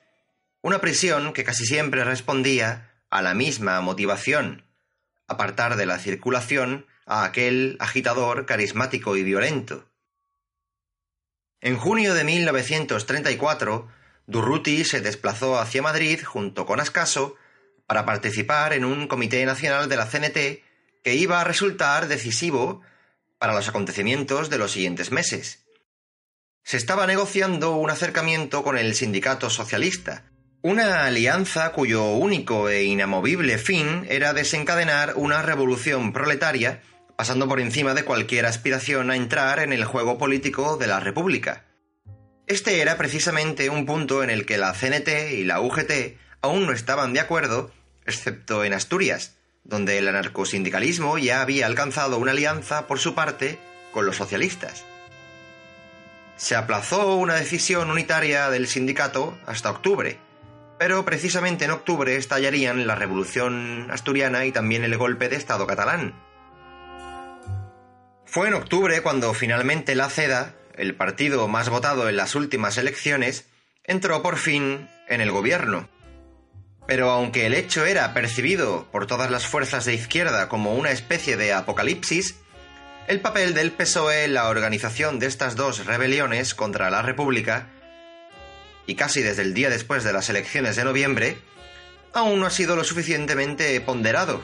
una 0.62 0.79
prisión 0.79 1.34
que 1.34 1.43
casi 1.43 1.65
siempre 1.65 2.05
respondía 2.05 2.89
a 3.10 3.22
la 3.22 3.34
misma 3.34 3.81
motivación, 3.81 4.63
apartar 5.27 5.75
de 5.75 5.86
la 5.86 6.00
circulación 6.00 6.86
a 7.05 7.25
aquel 7.25 7.75
agitador 7.81 8.46
carismático 8.46 9.17
y 9.17 9.24
violento. 9.24 9.89
En 11.60 11.75
junio 11.75 12.13
de 12.13 12.24
1934, 12.24 13.89
Durruti 14.25 14.86
se 14.86 15.01
desplazó 15.01 15.60
hacia 15.60 15.81
Madrid 15.81 16.24
junto 16.24 16.65
con 16.65 16.79
Ascaso 16.79 17.36
para 17.89 18.05
participar 18.05 18.74
en 18.74 18.86
un 18.86 19.08
comité 19.08 19.43
nacional 19.48 19.89
de 19.89 19.98
la 19.98 20.05
CNT 20.05 20.62
que 21.03 21.15
iba 21.15 21.41
a 21.41 21.43
resultar 21.43 22.08
decisivo 22.08 22.84
para 23.39 23.55
los 23.55 23.67
acontecimientos 23.67 24.51
de 24.51 24.60
los 24.60 24.69
siguientes 24.69 25.12
meses. 25.12 25.65
Se 26.63 26.77
estaba 26.77 27.08
negociando 27.08 27.77
un 27.77 27.89
acercamiento 27.89 28.62
con 28.62 28.77
el 28.77 28.93
sindicato 28.93 29.50
socialista, 29.50 30.25
una 30.62 31.05
alianza 31.05 31.72
cuyo 31.72 32.12
único 32.12 32.69
e 32.69 32.84
inamovible 32.84 33.58
fin 33.58 34.05
era 34.08 34.34
desencadenar 34.34 35.13
una 35.15 35.41
revolución 35.41 36.13
proletaria 36.13 36.84
pasando 37.17 37.48
por 37.48 37.60
encima 37.60 37.96
de 37.96 38.05
cualquier 38.05 38.46
aspiración 38.46 39.10
a 39.10 39.15
entrar 39.15 39.62
en 39.62 39.74
el 39.74 39.84
juego 39.84 40.19
político 40.19 40.77
de 40.77 40.86
la 40.86 41.00
República. 41.00 41.65
Este 42.46 42.81
era 42.81 42.98
precisamente 42.98 43.72
un 43.72 43.88
punto 43.88 44.22
en 44.22 44.29
el 44.29 44.46
que 44.46 44.60
la 44.60 44.74
CNT 44.74 45.31
y 45.31 45.43
la 45.43 45.60
UGT 45.60 46.19
aún 46.41 46.67
no 46.67 46.72
estaban 46.72 47.13
de 47.13 47.19
acuerdo, 47.19 47.72
excepto 48.10 48.63
en 48.66 48.74
Asturias, 48.74 49.36
donde 49.63 49.98
el 49.98 50.08
anarcosindicalismo 50.08 51.18
ya 51.18 51.42
había 51.42 51.66
alcanzado 51.66 52.18
una 52.18 52.32
alianza 52.32 52.88
por 52.88 53.00
su 53.00 53.16
parte 53.16 53.60
con 53.92 54.06
los 54.06 54.18
socialistas. 54.18 54.84
Se 56.38 56.56
aplazó 56.56 57.16
una 57.16 57.36
decisión 57.36 57.92
unitaria 57.92 58.50
del 58.50 58.68
sindicato 58.68 59.38
hasta 59.46 59.72
octubre, 59.72 60.18
pero 60.80 61.04
precisamente 61.04 61.66
en 61.66 61.72
octubre 61.72 62.16
estallarían 62.16 62.88
la 62.88 62.96
revolución 62.96 63.88
asturiana 63.92 64.46
y 64.46 64.51
también 64.51 64.86
el 64.86 64.98
golpe 64.98 65.28
de 65.28 65.36
Estado 65.36 65.68
catalán. 65.68 66.16
Fue 68.25 68.48
en 68.48 68.54
octubre 68.54 69.01
cuando 69.01 69.34
finalmente 69.34 69.96
la 69.96 70.10
CEDA, 70.10 70.54
el 70.75 70.96
partido 70.96 71.48
más 71.48 71.68
votado 71.70 72.08
en 72.08 72.16
las 72.16 72.36
últimas 72.36 72.78
elecciones, 72.78 73.50
entró 73.84 74.22
por 74.22 74.38
fin 74.38 74.88
en 75.10 75.20
el 75.20 75.32
gobierno. 75.32 75.89
Pero 76.89 77.12
aunque 77.12 77.46
el 77.46 77.53
hecho 77.53 77.86
era 77.86 78.15
percibido 78.15 78.88
por 78.91 79.05
todas 79.05 79.29
las 79.29 79.46
fuerzas 79.46 79.86
de 79.86 79.93
izquierda 79.93 80.50
como 80.50 80.74
una 80.74 80.89
especie 80.89 81.38
de 81.38 81.53
apocalipsis, 81.53 82.34
el 83.08 83.22
papel 83.22 83.53
del 83.53 83.72
PSOE 83.72 84.24
en 84.24 84.34
la 84.34 84.50
organización 84.50 85.19
de 85.19 85.27
estas 85.27 85.55
dos 85.55 85.86
rebeliones 85.86 86.55
contra 86.55 86.89
la 86.89 87.03
República, 87.03 87.67
y 88.88 88.96
casi 88.96 89.22
desde 89.22 89.43
el 89.43 89.53
día 89.53 89.69
después 89.69 90.03
de 90.03 90.13
las 90.13 90.31
elecciones 90.31 90.77
de 90.77 90.84
noviembre, 90.84 91.38
aún 92.12 92.39
no 92.39 92.48
ha 92.48 92.50
sido 92.50 92.75
lo 92.75 92.84
suficientemente 92.84 93.79
ponderado. 93.81 94.41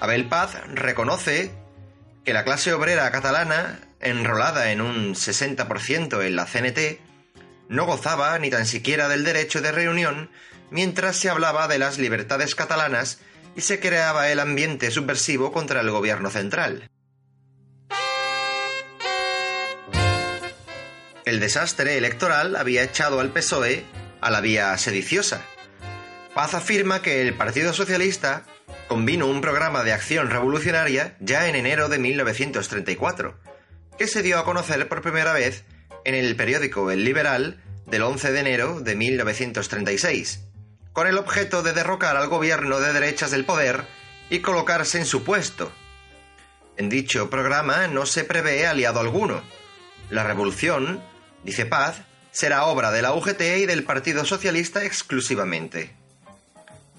Abel 0.00 0.24
Paz 0.24 0.56
reconoce 0.74 1.52
que 2.24 2.32
la 2.32 2.42
clase 2.42 2.72
obrera 2.72 3.08
catalana, 3.12 3.78
enrolada 4.00 4.72
en 4.72 4.80
un 4.80 5.14
60% 5.14 6.26
en 6.26 6.34
la 6.34 6.46
CNT, 6.46 7.05
no 7.68 7.86
gozaba 7.86 8.38
ni 8.38 8.50
tan 8.50 8.66
siquiera 8.66 9.08
del 9.08 9.24
derecho 9.24 9.60
de 9.60 9.72
reunión 9.72 10.30
mientras 10.70 11.16
se 11.16 11.30
hablaba 11.30 11.68
de 11.68 11.78
las 11.78 11.98
libertades 11.98 12.54
catalanas 12.54 13.18
y 13.56 13.62
se 13.62 13.80
creaba 13.80 14.30
el 14.30 14.40
ambiente 14.40 14.90
subversivo 14.90 15.52
contra 15.52 15.80
el 15.80 15.90
gobierno 15.90 16.30
central. 16.30 16.90
El 21.24 21.40
desastre 21.40 21.96
electoral 21.98 22.54
había 22.54 22.84
echado 22.84 23.18
al 23.18 23.32
PSOE 23.32 23.84
a 24.20 24.30
la 24.30 24.40
vía 24.40 24.76
sediciosa. 24.78 25.42
Paz 26.34 26.54
afirma 26.54 27.02
que 27.02 27.22
el 27.22 27.34
Partido 27.34 27.72
Socialista 27.72 28.44
convino 28.88 29.26
un 29.26 29.40
programa 29.40 29.82
de 29.82 29.92
acción 29.92 30.30
revolucionaria 30.30 31.16
ya 31.18 31.48
en 31.48 31.56
enero 31.56 31.88
de 31.88 31.98
1934, 31.98 33.40
que 33.98 34.06
se 34.06 34.22
dio 34.22 34.38
a 34.38 34.44
conocer 34.44 34.86
por 34.86 35.02
primera 35.02 35.32
vez 35.32 35.64
en 36.06 36.14
el 36.14 36.36
periódico 36.36 36.92
El 36.92 37.04
Liberal 37.04 37.60
del 37.84 38.02
11 38.02 38.30
de 38.30 38.38
enero 38.38 38.80
de 38.80 38.94
1936, 38.94 40.38
con 40.92 41.08
el 41.08 41.18
objeto 41.18 41.64
de 41.64 41.72
derrocar 41.72 42.16
al 42.16 42.28
gobierno 42.28 42.78
de 42.78 42.92
derechas 42.92 43.32
del 43.32 43.44
poder 43.44 43.84
y 44.30 44.38
colocarse 44.38 44.98
en 44.98 45.04
su 45.04 45.24
puesto. 45.24 45.72
En 46.76 46.88
dicho 46.88 47.28
programa 47.28 47.88
no 47.88 48.06
se 48.06 48.22
prevé 48.22 48.68
aliado 48.68 49.00
alguno. 49.00 49.42
La 50.08 50.22
revolución, 50.22 51.02
dice 51.42 51.66
Paz, 51.66 52.02
será 52.30 52.66
obra 52.66 52.92
de 52.92 53.02
la 53.02 53.12
UGT 53.12 53.40
y 53.40 53.66
del 53.66 53.82
Partido 53.82 54.24
Socialista 54.24 54.84
exclusivamente. 54.84 55.92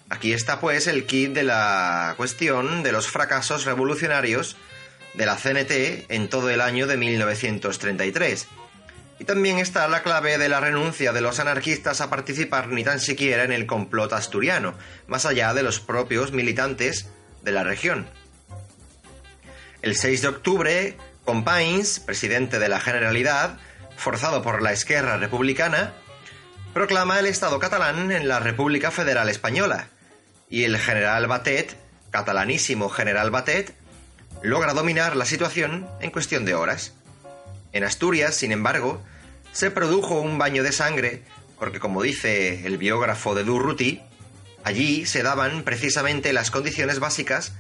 Aquí 0.10 0.34
está 0.34 0.60
pues 0.60 0.86
el 0.88 1.06
kit 1.06 1.32
de 1.32 1.44
la 1.44 2.14
cuestión 2.18 2.84
de 2.84 2.92
los 2.92 3.08
fracasos 3.08 3.64
revolucionarios 3.64 4.58
de 5.14 5.26
la 5.26 5.38
CNT 5.38 6.12
en 6.12 6.28
todo 6.30 6.50
el 6.50 6.60
año 6.60 6.88
de 6.88 6.98
1933. 6.98 8.48
Y 9.20 9.26
también 9.26 9.58
está 9.58 9.88
la 9.88 10.04
clave 10.04 10.38
de 10.38 10.50
la 10.50 10.60
renuncia 10.60 11.12
de 11.12 11.22
los 11.22 11.40
anarquistas 11.40 12.02
a 12.02 12.10
participar 12.10 12.68
ni 12.68 12.84
tan 12.84 13.00
siquiera 13.00 13.44
en 13.44 13.52
el 13.52 13.66
complot 13.66 14.14
asturiano, 14.14 14.76
más 15.08 15.26
allá 15.26 15.54
de 15.54 15.64
los 15.64 15.80
propios 15.80 16.32
militantes 16.32 17.08
de 17.44 17.52
la 17.52 17.64
región. 17.64 18.08
El 19.82 19.96
6 19.96 20.22
de 20.22 20.28
octubre, 20.28 20.98
Companys, 21.26 22.00
presidente 22.00 22.60
de 22.60 22.70
la 22.70 22.80
Generalidad, 22.80 23.58
forzado 23.96 24.42
por 24.42 24.62
la 24.62 24.72
Esquerra 24.72 25.18
Republicana, 25.18 25.94
proclama 26.74 27.20
el 27.20 27.26
Estado 27.26 27.58
catalán 27.60 28.12
en 28.12 28.28
la 28.28 28.40
República 28.40 28.92
Federal 28.92 29.30
Española, 29.30 29.88
y 30.50 30.64
el 30.64 30.78
general 30.78 31.28
Batet, 31.28 31.76
catalanísimo 32.12 32.90
general 32.90 33.32
Batet, 33.32 33.74
logra 34.42 34.74
dominar 34.74 35.16
la 35.16 35.26
situación 35.26 35.88
en 36.00 36.12
cuestión 36.12 36.46
de 36.46 36.54
horas. 36.54 36.94
En 37.77 37.84
Asturias, 37.84 38.34
sin 38.34 38.51
embargo, 38.51 39.03
se 39.51 39.69
produjo 39.69 40.19
un 40.19 40.39
baño 40.39 40.63
de 40.63 40.72
sangre 40.72 41.22
porque, 41.60 41.79
como 41.79 42.01
dice 42.01 42.65
el 42.65 42.79
biógrafo 42.79 43.36
de 43.36 43.43
Durruti, 43.43 44.01
allí 44.63 45.05
se 45.05 45.22
daban 45.22 45.62
precisamente 45.62 46.34
las 46.34 46.50
condiciones 46.50 46.98
básicas 46.98 47.53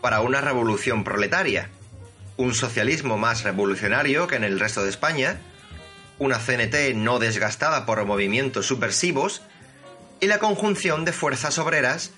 para 0.00 0.20
una 0.20 0.40
revolución 0.40 1.02
proletaria, 1.02 1.70
un 2.36 2.54
socialismo 2.54 3.18
más 3.18 3.42
revolucionario 3.42 4.28
que 4.28 4.36
en 4.36 4.44
el 4.44 4.60
resto 4.60 4.84
de 4.84 4.90
España, 4.90 5.40
una 6.20 6.38
CNT 6.38 6.94
no 6.94 7.18
desgastada 7.18 7.84
por 7.84 8.04
movimientos 8.04 8.66
subversivos 8.66 9.42
y 10.20 10.28
la 10.28 10.38
conjunción 10.38 11.04
de 11.04 11.12
fuerzas 11.12 11.58
obreras 11.58 12.12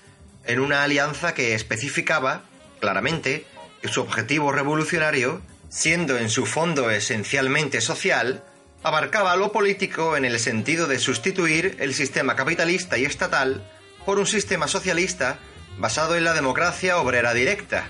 en 0.45 0.59
una 0.59 0.83
alianza 0.83 1.33
que 1.33 1.55
especificaba 1.55 2.43
claramente 2.79 3.47
que 3.81 3.87
su 3.87 4.01
objetivo 4.01 4.51
revolucionario, 4.51 5.41
siendo 5.69 6.17
en 6.17 6.29
su 6.29 6.45
fondo 6.45 6.89
esencialmente 6.89 7.81
social, 7.81 8.43
abarcaba 8.83 9.35
lo 9.35 9.51
político 9.51 10.15
en 10.15 10.25
el 10.25 10.39
sentido 10.39 10.87
de 10.87 10.99
sustituir 10.99 11.75
el 11.79 11.93
sistema 11.93 12.35
capitalista 12.35 12.97
y 12.97 13.05
estatal 13.05 13.69
por 14.05 14.19
un 14.19 14.27
sistema 14.27 14.67
socialista 14.67 15.39
basado 15.77 16.15
en 16.15 16.23
la 16.23 16.33
democracia 16.33 16.97
obrera 16.97 17.33
directa. 17.33 17.87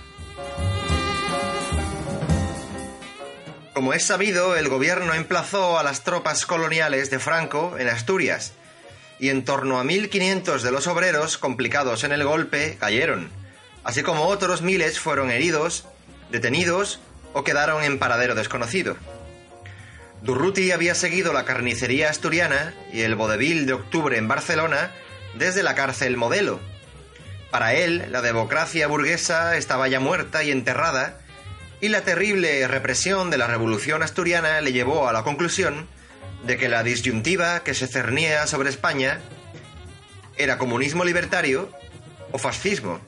Como 3.73 3.93
es 3.93 4.03
sabido, 4.03 4.55
el 4.55 4.69
gobierno 4.69 5.13
emplazó 5.13 5.77
a 5.77 5.83
las 5.83 6.03
tropas 6.03 6.47
coloniales 6.47 7.11
de 7.11 7.19
Franco 7.19 7.77
en 7.77 7.87
Asturias, 7.87 8.53
y 9.19 9.29
en 9.29 9.45
torno 9.45 9.79
a 9.79 9.83
1.500 9.83 10.61
de 10.61 10.71
los 10.71 10.87
obreros 10.87 11.37
complicados 11.37 12.03
en 12.03 12.11
el 12.11 12.23
golpe 12.23 12.77
cayeron, 12.79 13.29
así 13.83 14.03
como 14.03 14.25
otros 14.25 14.61
miles 14.61 14.99
fueron 14.99 15.31
heridos, 15.31 15.85
detenidos 16.31 16.99
o 17.37 17.43
quedaron 17.43 17.83
en 17.83 17.99
paradero 17.99 18.33
desconocido. 18.33 18.97
Durruti 20.23 20.71
había 20.71 20.95
seguido 20.95 21.33
la 21.33 21.45
carnicería 21.45 22.09
asturiana 22.09 22.73
y 22.91 23.01
el 23.01 23.13
vodevil 23.13 23.67
de 23.67 23.73
octubre 23.73 24.17
en 24.17 24.27
Barcelona 24.27 24.91
desde 25.35 25.61
la 25.61 25.75
cárcel 25.75 26.17
modelo. 26.17 26.59
Para 27.51 27.75
él, 27.75 28.07
la 28.09 28.23
democracia 28.23 28.87
burguesa 28.87 29.55
estaba 29.55 29.87
ya 29.87 29.99
muerta 29.99 30.43
y 30.43 30.49
enterrada, 30.49 31.19
y 31.79 31.89
la 31.89 32.01
terrible 32.01 32.67
represión 32.67 33.29
de 33.29 33.37
la 33.37 33.45
revolución 33.45 34.01
asturiana 34.01 34.59
le 34.61 34.73
llevó 34.73 35.07
a 35.07 35.13
la 35.13 35.21
conclusión 35.21 35.87
de 36.43 36.57
que 36.57 36.69
la 36.69 36.81
disyuntiva 36.81 37.59
que 37.59 37.75
se 37.75 37.85
cernía 37.85 38.47
sobre 38.47 38.71
España 38.71 39.19
era 40.37 40.57
comunismo 40.57 41.05
libertario 41.05 41.69
o 42.31 42.39
fascismo. 42.39 42.99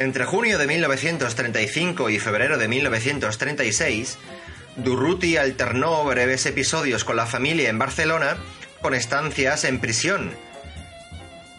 Entre 0.00 0.24
junio 0.24 0.56
de 0.56 0.66
1935 0.66 2.08
y 2.08 2.18
febrero 2.18 2.56
de 2.56 2.68
1936, 2.68 4.16
Durruti 4.76 5.36
alternó 5.36 6.02
breves 6.06 6.46
episodios 6.46 7.04
con 7.04 7.16
la 7.16 7.26
familia 7.26 7.68
en 7.68 7.78
Barcelona 7.78 8.38
con 8.80 8.94
estancias 8.94 9.64
en 9.64 9.78
prisión. 9.78 10.30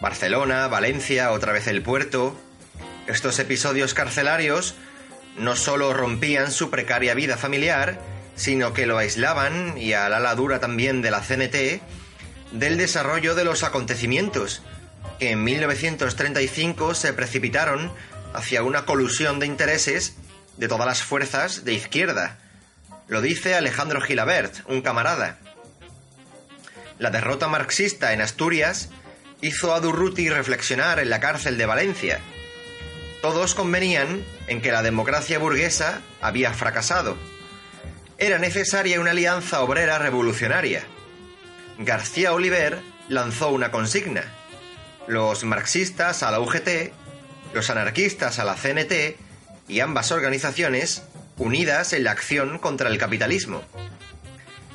Barcelona, 0.00 0.66
Valencia, 0.66 1.30
otra 1.30 1.52
vez 1.52 1.68
el 1.68 1.82
puerto. 1.82 2.36
Estos 3.06 3.38
episodios 3.38 3.94
carcelarios 3.94 4.74
no 5.38 5.54
solo 5.54 5.94
rompían 5.94 6.50
su 6.50 6.68
precaria 6.68 7.14
vida 7.14 7.36
familiar, 7.36 8.00
sino 8.34 8.72
que 8.72 8.86
lo 8.86 8.98
aislaban, 8.98 9.78
y 9.78 9.92
a 9.92 10.08
la 10.08 10.16
ala 10.16 10.34
dura 10.34 10.58
también 10.58 11.00
de 11.00 11.12
la 11.12 11.20
CNT, 11.20 11.80
del 12.50 12.76
desarrollo 12.76 13.36
de 13.36 13.44
los 13.44 13.62
acontecimientos, 13.62 14.62
que 15.20 15.30
en 15.30 15.44
1935 15.44 16.96
se 16.96 17.12
precipitaron 17.12 17.92
hacia 18.34 18.62
una 18.62 18.84
colusión 18.84 19.38
de 19.38 19.46
intereses 19.46 20.16
de 20.56 20.68
todas 20.68 20.86
las 20.86 21.02
fuerzas 21.02 21.64
de 21.64 21.74
izquierda. 21.74 22.38
Lo 23.08 23.20
dice 23.20 23.54
Alejandro 23.54 24.00
Gilabert, 24.00 24.68
un 24.68 24.82
camarada. 24.82 25.38
La 26.98 27.10
derrota 27.10 27.48
marxista 27.48 28.12
en 28.12 28.20
Asturias 28.20 28.90
hizo 29.40 29.74
a 29.74 29.80
Durruti 29.80 30.30
reflexionar 30.30 30.98
en 30.98 31.10
la 31.10 31.20
cárcel 31.20 31.58
de 31.58 31.66
Valencia, 31.66 32.20
todos 33.22 33.54
convenían 33.54 34.24
en 34.48 34.60
que 34.60 34.72
la 34.72 34.82
democracia 34.82 35.38
burguesa 35.38 36.00
había 36.20 36.52
fracasado. 36.52 37.16
Era 38.18 38.40
necesaria 38.40 39.00
una 39.00 39.12
alianza 39.12 39.62
obrera 39.62 39.96
revolucionaria. 40.00 40.82
García 41.78 42.32
Oliver 42.32 42.80
lanzó 43.08 43.50
una 43.50 43.70
consigna. 43.70 44.24
Los 45.06 45.44
marxistas 45.44 46.24
a 46.24 46.32
la 46.32 46.40
UGT, 46.40 46.92
los 47.52 47.70
anarquistas 47.70 48.38
a 48.38 48.44
la 48.44 48.54
CNT 48.54 49.16
y 49.68 49.80
ambas 49.80 50.12
organizaciones 50.12 51.02
unidas 51.38 51.92
en 51.92 52.04
la 52.04 52.12
acción 52.12 52.58
contra 52.58 52.88
el 52.88 52.98
capitalismo. 52.98 53.62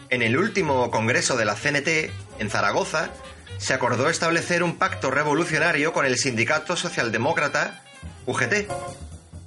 En 0.10 0.22
el 0.22 0.38
último 0.38 0.90
Congreso 0.90 1.36
de 1.36 1.46
la 1.46 1.56
CNT, 1.56 2.12
en 2.40 2.50
Zaragoza, 2.50 3.10
se 3.58 3.74
acordó 3.74 4.10
establecer 4.10 4.64
un 4.64 4.78
pacto 4.78 5.12
revolucionario 5.12 5.92
con 5.92 6.06
el 6.06 6.18
Sindicato 6.18 6.76
Socialdemócrata 6.78 7.84
UGT. 8.26 8.70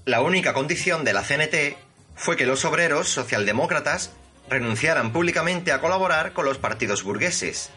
La 0.04 0.20
única 0.20 0.52
condición 0.52 1.04
de 1.04 1.12
la 1.12 1.22
CNT 1.22 1.76
fue 2.16 2.36
que 2.36 2.46
los 2.46 2.64
obreros 2.64 3.08
socialdemócratas 3.08 4.12
renunciaran 4.48 5.12
públicamente 5.12 5.72
a 5.72 5.80
colaborar 5.80 6.32
con 6.32 6.44
los 6.44 6.58
partidos 6.58 7.04
burgueses. 7.04 7.70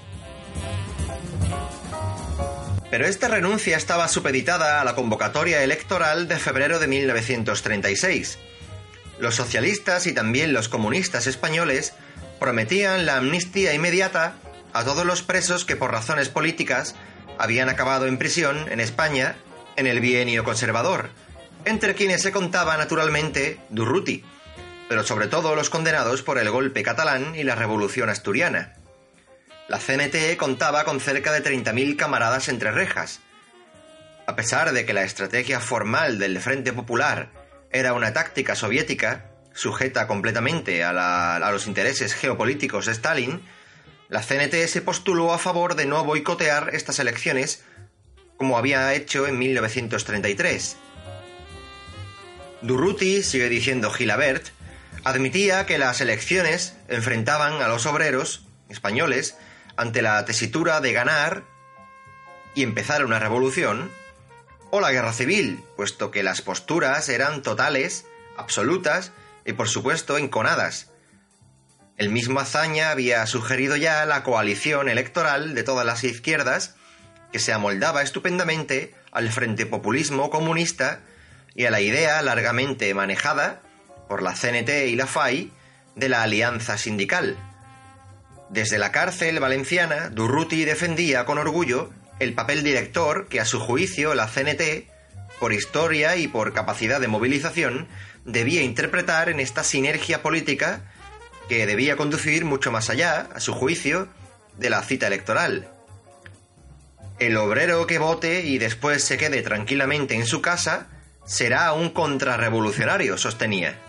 Pero 2.93 3.07
esta 3.07 3.27
renuncia 3.27 3.75
estaba 3.75 4.07
supeditada 4.07 4.79
a 4.79 4.85
la 4.85 4.93
convocatoria 4.93 5.63
electoral 5.63 6.27
de 6.27 6.37
febrero 6.37 6.77
de 6.77 6.85
1936. 6.85 8.37
Los 9.17 9.33
socialistas 9.33 10.05
y 10.05 10.13
también 10.13 10.53
los 10.53 10.69
comunistas 10.69 11.25
españoles 11.25 11.95
prometían 12.39 13.07
la 13.07 13.17
amnistía 13.17 13.73
inmediata 13.73 14.35
a 14.73 14.83
todos 14.83 15.07
los 15.07 15.23
presos 15.23 15.65
que 15.65 15.75
por 15.75 15.91
razones 15.91 16.29
políticas 16.29 16.93
habían 17.39 17.67
acabado 17.67 18.05
en 18.05 18.19
prisión 18.19 18.71
en 18.71 18.79
España 18.79 19.37
en 19.75 19.87
el 19.87 19.99
bienio 19.99 20.43
conservador, 20.43 21.09
entre 21.65 21.95
quienes 21.95 22.21
se 22.21 22.31
contaba 22.31 22.77
naturalmente 22.77 23.57
Durruti, 23.71 24.23
pero 24.87 25.03
sobre 25.03 25.25
todo 25.25 25.55
los 25.55 25.71
condenados 25.71 26.21
por 26.21 26.37
el 26.37 26.51
golpe 26.51 26.83
catalán 26.83 27.33
y 27.35 27.43
la 27.43 27.55
revolución 27.55 28.11
asturiana. 28.11 28.75
La 29.67 29.79
CNT 29.79 30.37
contaba 30.37 30.83
con 30.83 30.99
cerca 30.99 31.31
de 31.31 31.43
30.000 31.43 31.95
camaradas 31.95 32.49
entre 32.49 32.71
rejas. 32.71 33.21
A 34.27 34.35
pesar 34.35 34.71
de 34.71 34.85
que 34.85 34.93
la 34.93 35.03
estrategia 35.03 35.59
formal 35.59 36.19
del 36.19 36.39
Frente 36.39 36.73
Popular 36.73 37.29
era 37.71 37.93
una 37.93 38.13
táctica 38.13 38.55
soviética, 38.55 39.31
sujeta 39.53 40.07
completamente 40.07 40.83
a, 40.83 41.35
a 41.35 41.51
los 41.51 41.67
intereses 41.67 42.13
geopolíticos 42.13 42.85
de 42.85 42.91
Stalin, 42.91 43.41
la 44.09 44.21
CNT 44.21 44.67
se 44.67 44.81
postuló 44.81 45.33
a 45.33 45.39
favor 45.39 45.75
de 45.75 45.85
no 45.85 46.03
boicotear 46.03 46.69
estas 46.73 46.99
elecciones 46.99 47.63
como 48.37 48.57
había 48.57 48.93
hecho 48.93 49.27
en 49.27 49.39
1933. 49.39 50.77
Durruti, 52.61 53.23
sigue 53.23 53.49
diciendo 53.49 53.91
Gilabert, 53.91 54.47
admitía 55.03 55.65
que 55.65 55.77
las 55.77 56.01
elecciones 56.01 56.75
enfrentaban 56.87 57.61
a 57.61 57.67
los 57.67 57.85
obreros 57.85 58.45
españoles 58.69 59.37
ante 59.75 60.01
la 60.01 60.23
tesitura 60.25 60.81
de 60.81 60.93
ganar 60.93 61.43
y 62.55 62.63
empezar 62.63 63.05
una 63.05 63.19
revolución, 63.19 63.91
o 64.71 64.79
la 64.79 64.91
guerra 64.91 65.13
civil, 65.13 65.63
puesto 65.75 66.09
que 66.09 66.23
las 66.23 66.41
posturas 66.41 67.07
eran 67.09 67.43
totales, 67.43 68.05
absolutas 68.37 69.11
y 69.45 69.53
por 69.53 69.69
supuesto 69.69 70.17
enconadas. 70.17 70.89
El 71.97 72.09
mismo 72.09 72.39
Azaña 72.39 72.89
había 72.89 73.25
sugerido 73.27 73.75
ya 73.75 74.03
la 74.05 74.23
coalición 74.23 74.89
electoral 74.89 75.53
de 75.53 75.63
todas 75.63 75.85
las 75.85 76.03
izquierdas, 76.03 76.75
que 77.31 77.39
se 77.39 77.53
amoldaba 77.53 78.01
estupendamente 78.01 78.95
al 79.11 79.31
Frente 79.31 79.67
Populismo 79.67 80.29
Comunista 80.31 81.01
y 81.55 81.65
a 81.65 81.71
la 81.71 81.81
idea 81.81 82.21
largamente 82.23 82.91
manejada 82.95 83.61
por 84.09 84.23
la 84.23 84.33
CNT 84.33 84.87
y 84.87 84.95
la 84.95 85.05
FAI 85.05 85.51
de 85.95 86.09
la 86.09 86.23
alianza 86.23 86.77
sindical. 86.79 87.37
Desde 88.53 88.77
la 88.77 88.91
cárcel 88.91 89.39
valenciana, 89.39 90.09
Durruti 90.09 90.63
defendía 90.63 91.25
con 91.25 91.39
orgullo 91.39 91.89
el 92.19 92.35
papel 92.35 92.61
director 92.61 93.27
que 93.27 93.39
a 93.39 93.45
su 93.45 93.59
juicio 93.59 94.13
la 94.13 94.27
CNT, 94.27 94.87
por 95.39 95.53
historia 95.53 96.17
y 96.17 96.27
por 96.27 96.53
capacidad 96.53 97.01
de 97.01 97.07
movilización, 97.07 97.87
debía 98.25 98.61
interpretar 98.61 99.29
en 99.29 99.39
esta 99.39 99.63
sinergia 99.63 100.21
política 100.21 100.83
que 101.49 101.65
debía 101.65 101.97
conducir 101.97 102.45
mucho 102.45 102.71
más 102.71 102.91
allá, 102.91 103.27
a 103.33 103.39
su 103.39 103.55
juicio, 103.55 104.07
de 104.59 104.69
la 104.69 104.83
cita 104.83 105.07
electoral. 105.07 105.67
El 107.17 107.37
obrero 107.37 107.87
que 107.87 107.97
vote 107.97 108.41
y 108.41 108.59
después 108.59 109.03
se 109.03 109.17
quede 109.17 109.41
tranquilamente 109.41 110.13
en 110.13 110.27
su 110.27 110.43
casa 110.43 110.89
será 111.25 111.73
un 111.73 111.89
contrarrevolucionario, 111.89 113.17
sostenía. 113.17 113.79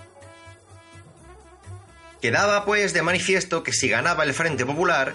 Quedaba 2.25 2.65
pues 2.65 2.95
de 2.95 3.03
manifiesto 3.03 3.63
que 3.63 3.75
si 3.75 3.87
ganaba 3.87 4.25
el 4.25 4.33
Frente 4.33 4.65
Popular, 4.65 5.15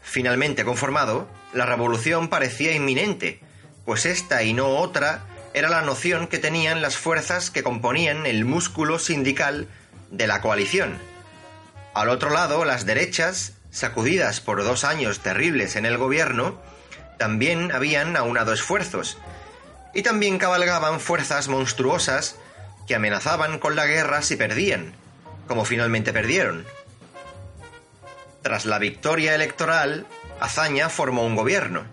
finalmente 0.00 0.64
conformado, 0.64 1.28
la 1.52 1.66
revolución 1.66 2.28
parecía 2.28 2.72
inminente, 2.72 3.42
pues 3.84 4.06
esta 4.06 4.42
y 4.42 4.54
no 4.54 4.78
otra 4.78 5.26
era 5.52 5.68
la 5.68 5.82
noción 5.82 6.26
que 6.26 6.38
tenían 6.38 6.80
las 6.80 6.96
fuerzas 6.96 7.50
que 7.50 7.62
componían 7.62 8.24
el 8.24 8.46
músculo 8.46 8.98
sindical 8.98 9.68
de 10.10 10.26
la 10.26 10.40
coalición. 10.40 10.96
Al 11.92 12.08
otro 12.08 12.30
lado, 12.30 12.64
las 12.64 12.86
derechas, 12.86 13.52
sacudidas 13.70 14.40
por 14.40 14.64
dos 14.64 14.84
años 14.84 15.20
terribles 15.20 15.76
en 15.76 15.84
el 15.84 15.98
gobierno, 15.98 16.58
también 17.18 17.72
habían 17.72 18.16
aunado 18.16 18.54
esfuerzos, 18.54 19.18
y 19.92 20.00
también 20.00 20.38
cabalgaban 20.38 20.98
fuerzas 20.98 21.48
monstruosas 21.48 22.36
que 22.86 22.94
amenazaban 22.94 23.58
con 23.58 23.76
la 23.76 23.84
guerra 23.84 24.22
si 24.22 24.36
perdían, 24.36 24.94
como 25.48 25.64
finalmente 25.64 26.12
perdieron. 26.12 26.64
Tras 28.42 28.66
la 28.66 28.78
victoria 28.78 29.34
electoral, 29.34 30.06
Azaña 30.40 30.88
formó 30.88 31.24
un 31.26 31.34
gobierno. 31.34 31.84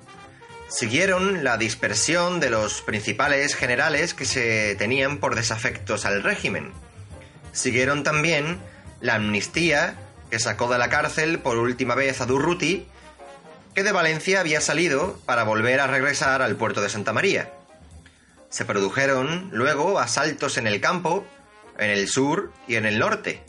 Siguieron 0.68 1.44
la 1.44 1.58
dispersión 1.58 2.40
de 2.40 2.50
los 2.50 2.82
principales 2.82 3.56
generales 3.56 4.14
que 4.14 4.26
se 4.26 4.76
tenían 4.76 5.18
por 5.18 5.36
desafectos 5.36 6.06
al 6.06 6.22
régimen. 6.22 6.72
Siguieron 7.52 8.04
también 8.04 8.60
la 9.02 9.16
amnistía 9.16 9.96
que 10.30 10.40
sacó 10.40 10.72
de 10.72 10.78
la 10.78 10.90
cárcel 10.90 11.40
por 11.40 11.58
última 11.58 11.96
vez 11.96 12.22
a 12.22 12.26
Durruti, 12.26 12.88
que 13.74 13.84
de 13.84 13.92
Valencia 13.92 14.40
había 14.40 14.62
salido 14.62 15.20
para 15.26 15.44
volver 15.44 15.80
a 15.80 15.88
regresar 15.88 16.42
al 16.42 16.56
puerto 16.56 16.82
de 16.82 16.90
Santa 16.90 17.14
María. 17.14 17.52
Se 18.50 18.66
produjeron 18.66 19.50
luego 19.52 20.00
asaltos 20.00 20.58
en 20.58 20.68
el 20.68 20.80
campo, 20.80 21.26
en 21.78 21.90
el 21.90 22.08
sur 22.08 22.52
y 22.68 22.76
en 22.76 22.86
el 22.86 23.00
norte. 23.00 23.44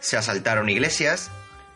Se 0.00 0.16
asaltaron 0.16 0.68
iglesias 0.68 1.30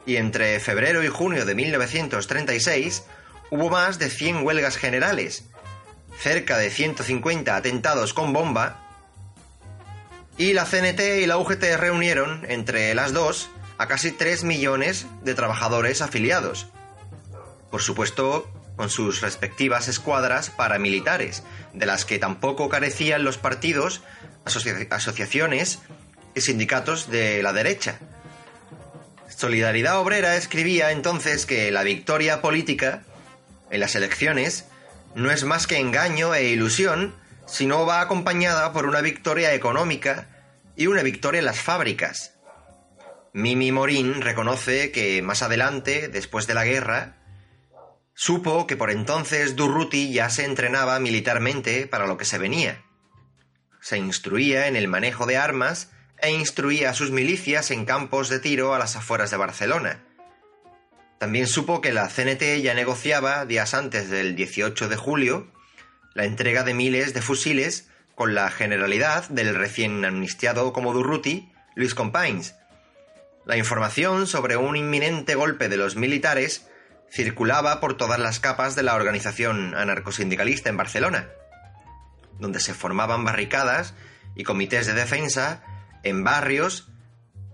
y 0.06 0.16
entre 0.16 0.60
febrero 0.60 1.02
y 1.02 1.08
junio 1.08 1.44
de 1.44 1.54
1936 1.54 3.04
hubo 3.50 3.70
más 3.70 3.98
de 3.98 4.10
100 4.10 4.44
huelgas 4.44 4.76
generales, 4.76 5.44
cerca 6.18 6.58
de 6.58 6.70
150 6.70 7.56
atentados 7.56 8.12
con 8.12 8.32
bomba 8.32 8.84
y 10.36 10.52
la 10.52 10.64
CNT 10.64 11.00
y 11.20 11.26
la 11.26 11.36
UGT 11.38 11.64
reunieron 11.76 12.46
entre 12.48 12.94
las 12.94 13.12
dos 13.12 13.50
a 13.76 13.86
casi 13.86 14.12
3 14.12 14.44
millones 14.44 15.06
de 15.22 15.34
trabajadores 15.34 16.00
afiliados. 16.00 16.68
Por 17.70 17.82
supuesto, 17.82 18.48
con 18.78 18.90
sus 18.90 19.20
respectivas 19.20 19.88
escuadras 19.88 20.50
paramilitares, 20.50 21.42
de 21.74 21.84
las 21.84 22.04
que 22.04 22.20
tampoco 22.20 22.68
carecían 22.68 23.24
los 23.24 23.36
partidos, 23.36 24.02
asociaciones 24.44 25.80
y 26.36 26.40
sindicatos 26.40 27.10
de 27.10 27.42
la 27.42 27.52
derecha. 27.52 27.98
Solidaridad 29.28 29.98
Obrera 29.98 30.36
escribía 30.36 30.92
entonces 30.92 31.44
que 31.44 31.72
la 31.72 31.82
victoria 31.82 32.40
política 32.40 33.02
en 33.68 33.80
las 33.80 33.96
elecciones 33.96 34.66
no 35.16 35.32
es 35.32 35.42
más 35.42 35.66
que 35.66 35.78
engaño 35.78 36.32
e 36.32 36.44
ilusión 36.44 37.16
si 37.46 37.66
no 37.66 37.84
va 37.84 38.00
acompañada 38.00 38.72
por 38.72 38.86
una 38.86 39.00
victoria 39.00 39.54
económica 39.54 40.28
y 40.76 40.86
una 40.86 41.02
victoria 41.02 41.40
en 41.40 41.46
las 41.46 41.58
fábricas. 41.58 42.34
Mimi 43.32 43.72
Morín 43.72 44.20
reconoce 44.20 44.92
que 44.92 45.20
más 45.20 45.42
adelante, 45.42 46.06
después 46.06 46.46
de 46.46 46.54
la 46.54 46.64
guerra, 46.64 47.17
Supo 48.20 48.66
que 48.66 48.76
por 48.76 48.90
entonces 48.90 49.54
Durruti 49.54 50.12
ya 50.12 50.28
se 50.28 50.44
entrenaba 50.44 50.98
militarmente 50.98 51.86
para 51.86 52.08
lo 52.08 52.16
que 52.16 52.24
se 52.24 52.36
venía. 52.36 52.82
Se 53.80 53.96
instruía 53.96 54.66
en 54.66 54.74
el 54.74 54.88
manejo 54.88 55.24
de 55.24 55.36
armas 55.36 55.92
e 56.20 56.32
instruía 56.32 56.90
a 56.90 56.94
sus 56.94 57.12
milicias 57.12 57.70
en 57.70 57.84
campos 57.84 58.28
de 58.28 58.40
tiro 58.40 58.74
a 58.74 58.80
las 58.80 58.96
afueras 58.96 59.30
de 59.30 59.36
Barcelona. 59.36 60.04
También 61.20 61.46
supo 61.46 61.80
que 61.80 61.92
la 61.92 62.08
CNT 62.08 62.60
ya 62.60 62.74
negociaba, 62.74 63.46
días 63.46 63.72
antes 63.72 64.10
del 64.10 64.34
18 64.34 64.88
de 64.88 64.96
julio, 64.96 65.52
la 66.14 66.24
entrega 66.24 66.64
de 66.64 66.74
miles 66.74 67.14
de 67.14 67.22
fusiles 67.22 67.88
con 68.16 68.34
la 68.34 68.50
generalidad 68.50 69.28
del 69.28 69.54
recién 69.54 70.04
amnistiado 70.04 70.72
como 70.72 70.92
Durruti, 70.92 71.52
Luis 71.76 71.94
Companys. 71.94 72.56
La 73.46 73.56
información 73.56 74.26
sobre 74.26 74.56
un 74.56 74.74
inminente 74.74 75.36
golpe 75.36 75.68
de 75.68 75.76
los 75.76 75.94
militares 75.94 76.66
circulaba 77.10 77.80
por 77.80 77.96
todas 77.96 78.18
las 78.18 78.40
capas 78.40 78.74
de 78.74 78.82
la 78.82 78.94
organización 78.94 79.74
anarcosindicalista 79.74 80.68
en 80.68 80.76
Barcelona, 80.76 81.28
donde 82.38 82.60
se 82.60 82.74
formaban 82.74 83.24
barricadas 83.24 83.94
y 84.34 84.44
comités 84.44 84.86
de 84.86 84.94
defensa 84.94 85.62
en 86.02 86.24
barrios 86.24 86.88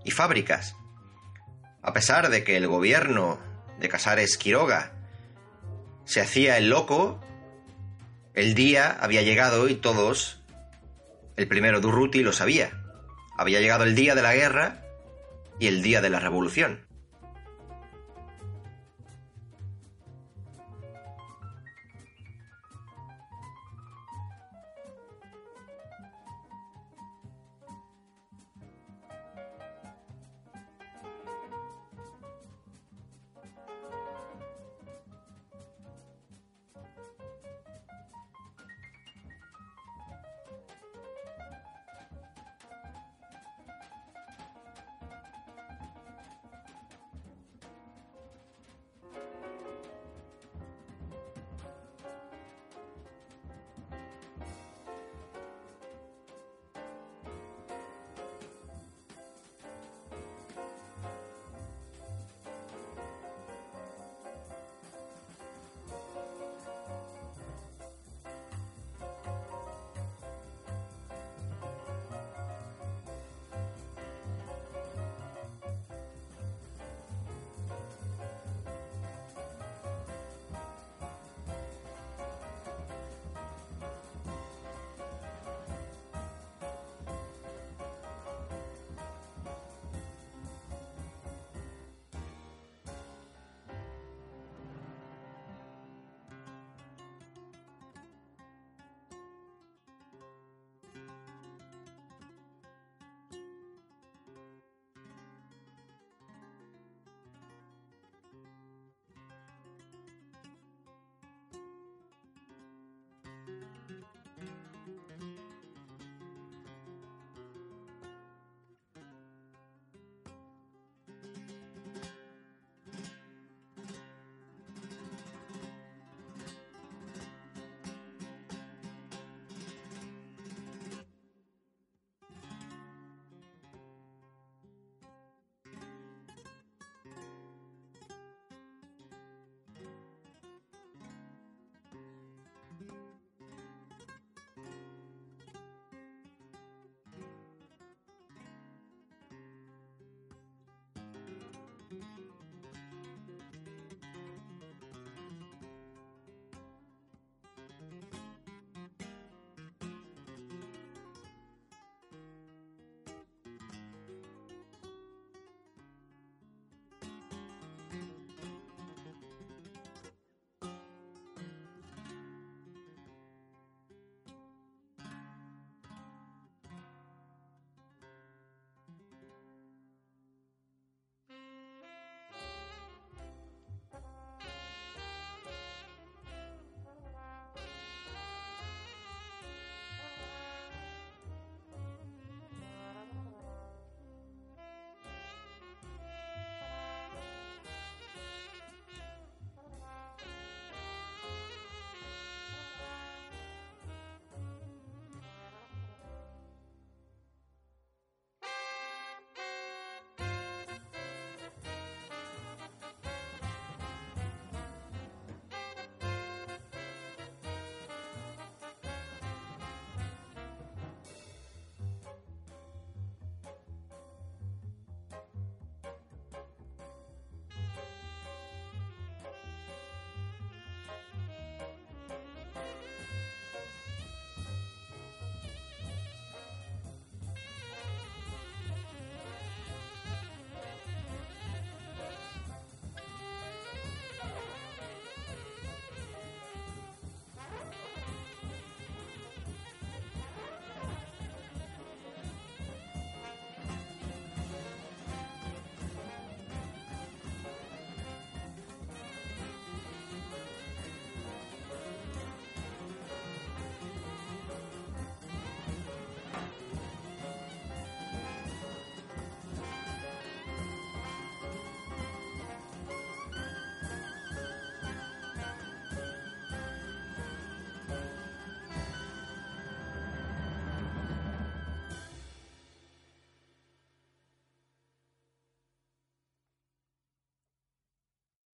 y 0.03 0.11
fábricas. 0.11 0.75
A 1.81 1.93
pesar 1.93 2.29
de 2.29 2.43
que 2.43 2.57
el 2.57 2.67
gobierno 2.67 3.39
de 3.79 3.89
Casares 3.89 4.37
Quiroga 4.37 4.91
se 6.05 6.21
hacía 6.21 6.57
el 6.57 6.69
loco, 6.69 7.19
el 8.33 8.53
día 8.53 8.97
había 8.99 9.21
llegado 9.21 9.67
y 9.67 9.75
todos, 9.75 10.41
el 11.37 11.47
primero 11.47 11.81
Durruti 11.81 12.23
lo 12.23 12.33
sabía. 12.33 12.81
Había 13.37 13.59
llegado 13.59 13.83
el 13.83 13.95
día 13.95 14.15
de 14.15 14.21
la 14.21 14.33
guerra 14.33 14.83
y 15.59 15.67
el 15.67 15.81
día 15.81 16.01
de 16.01 16.09
la 16.09 16.19
revolución. 16.19 16.84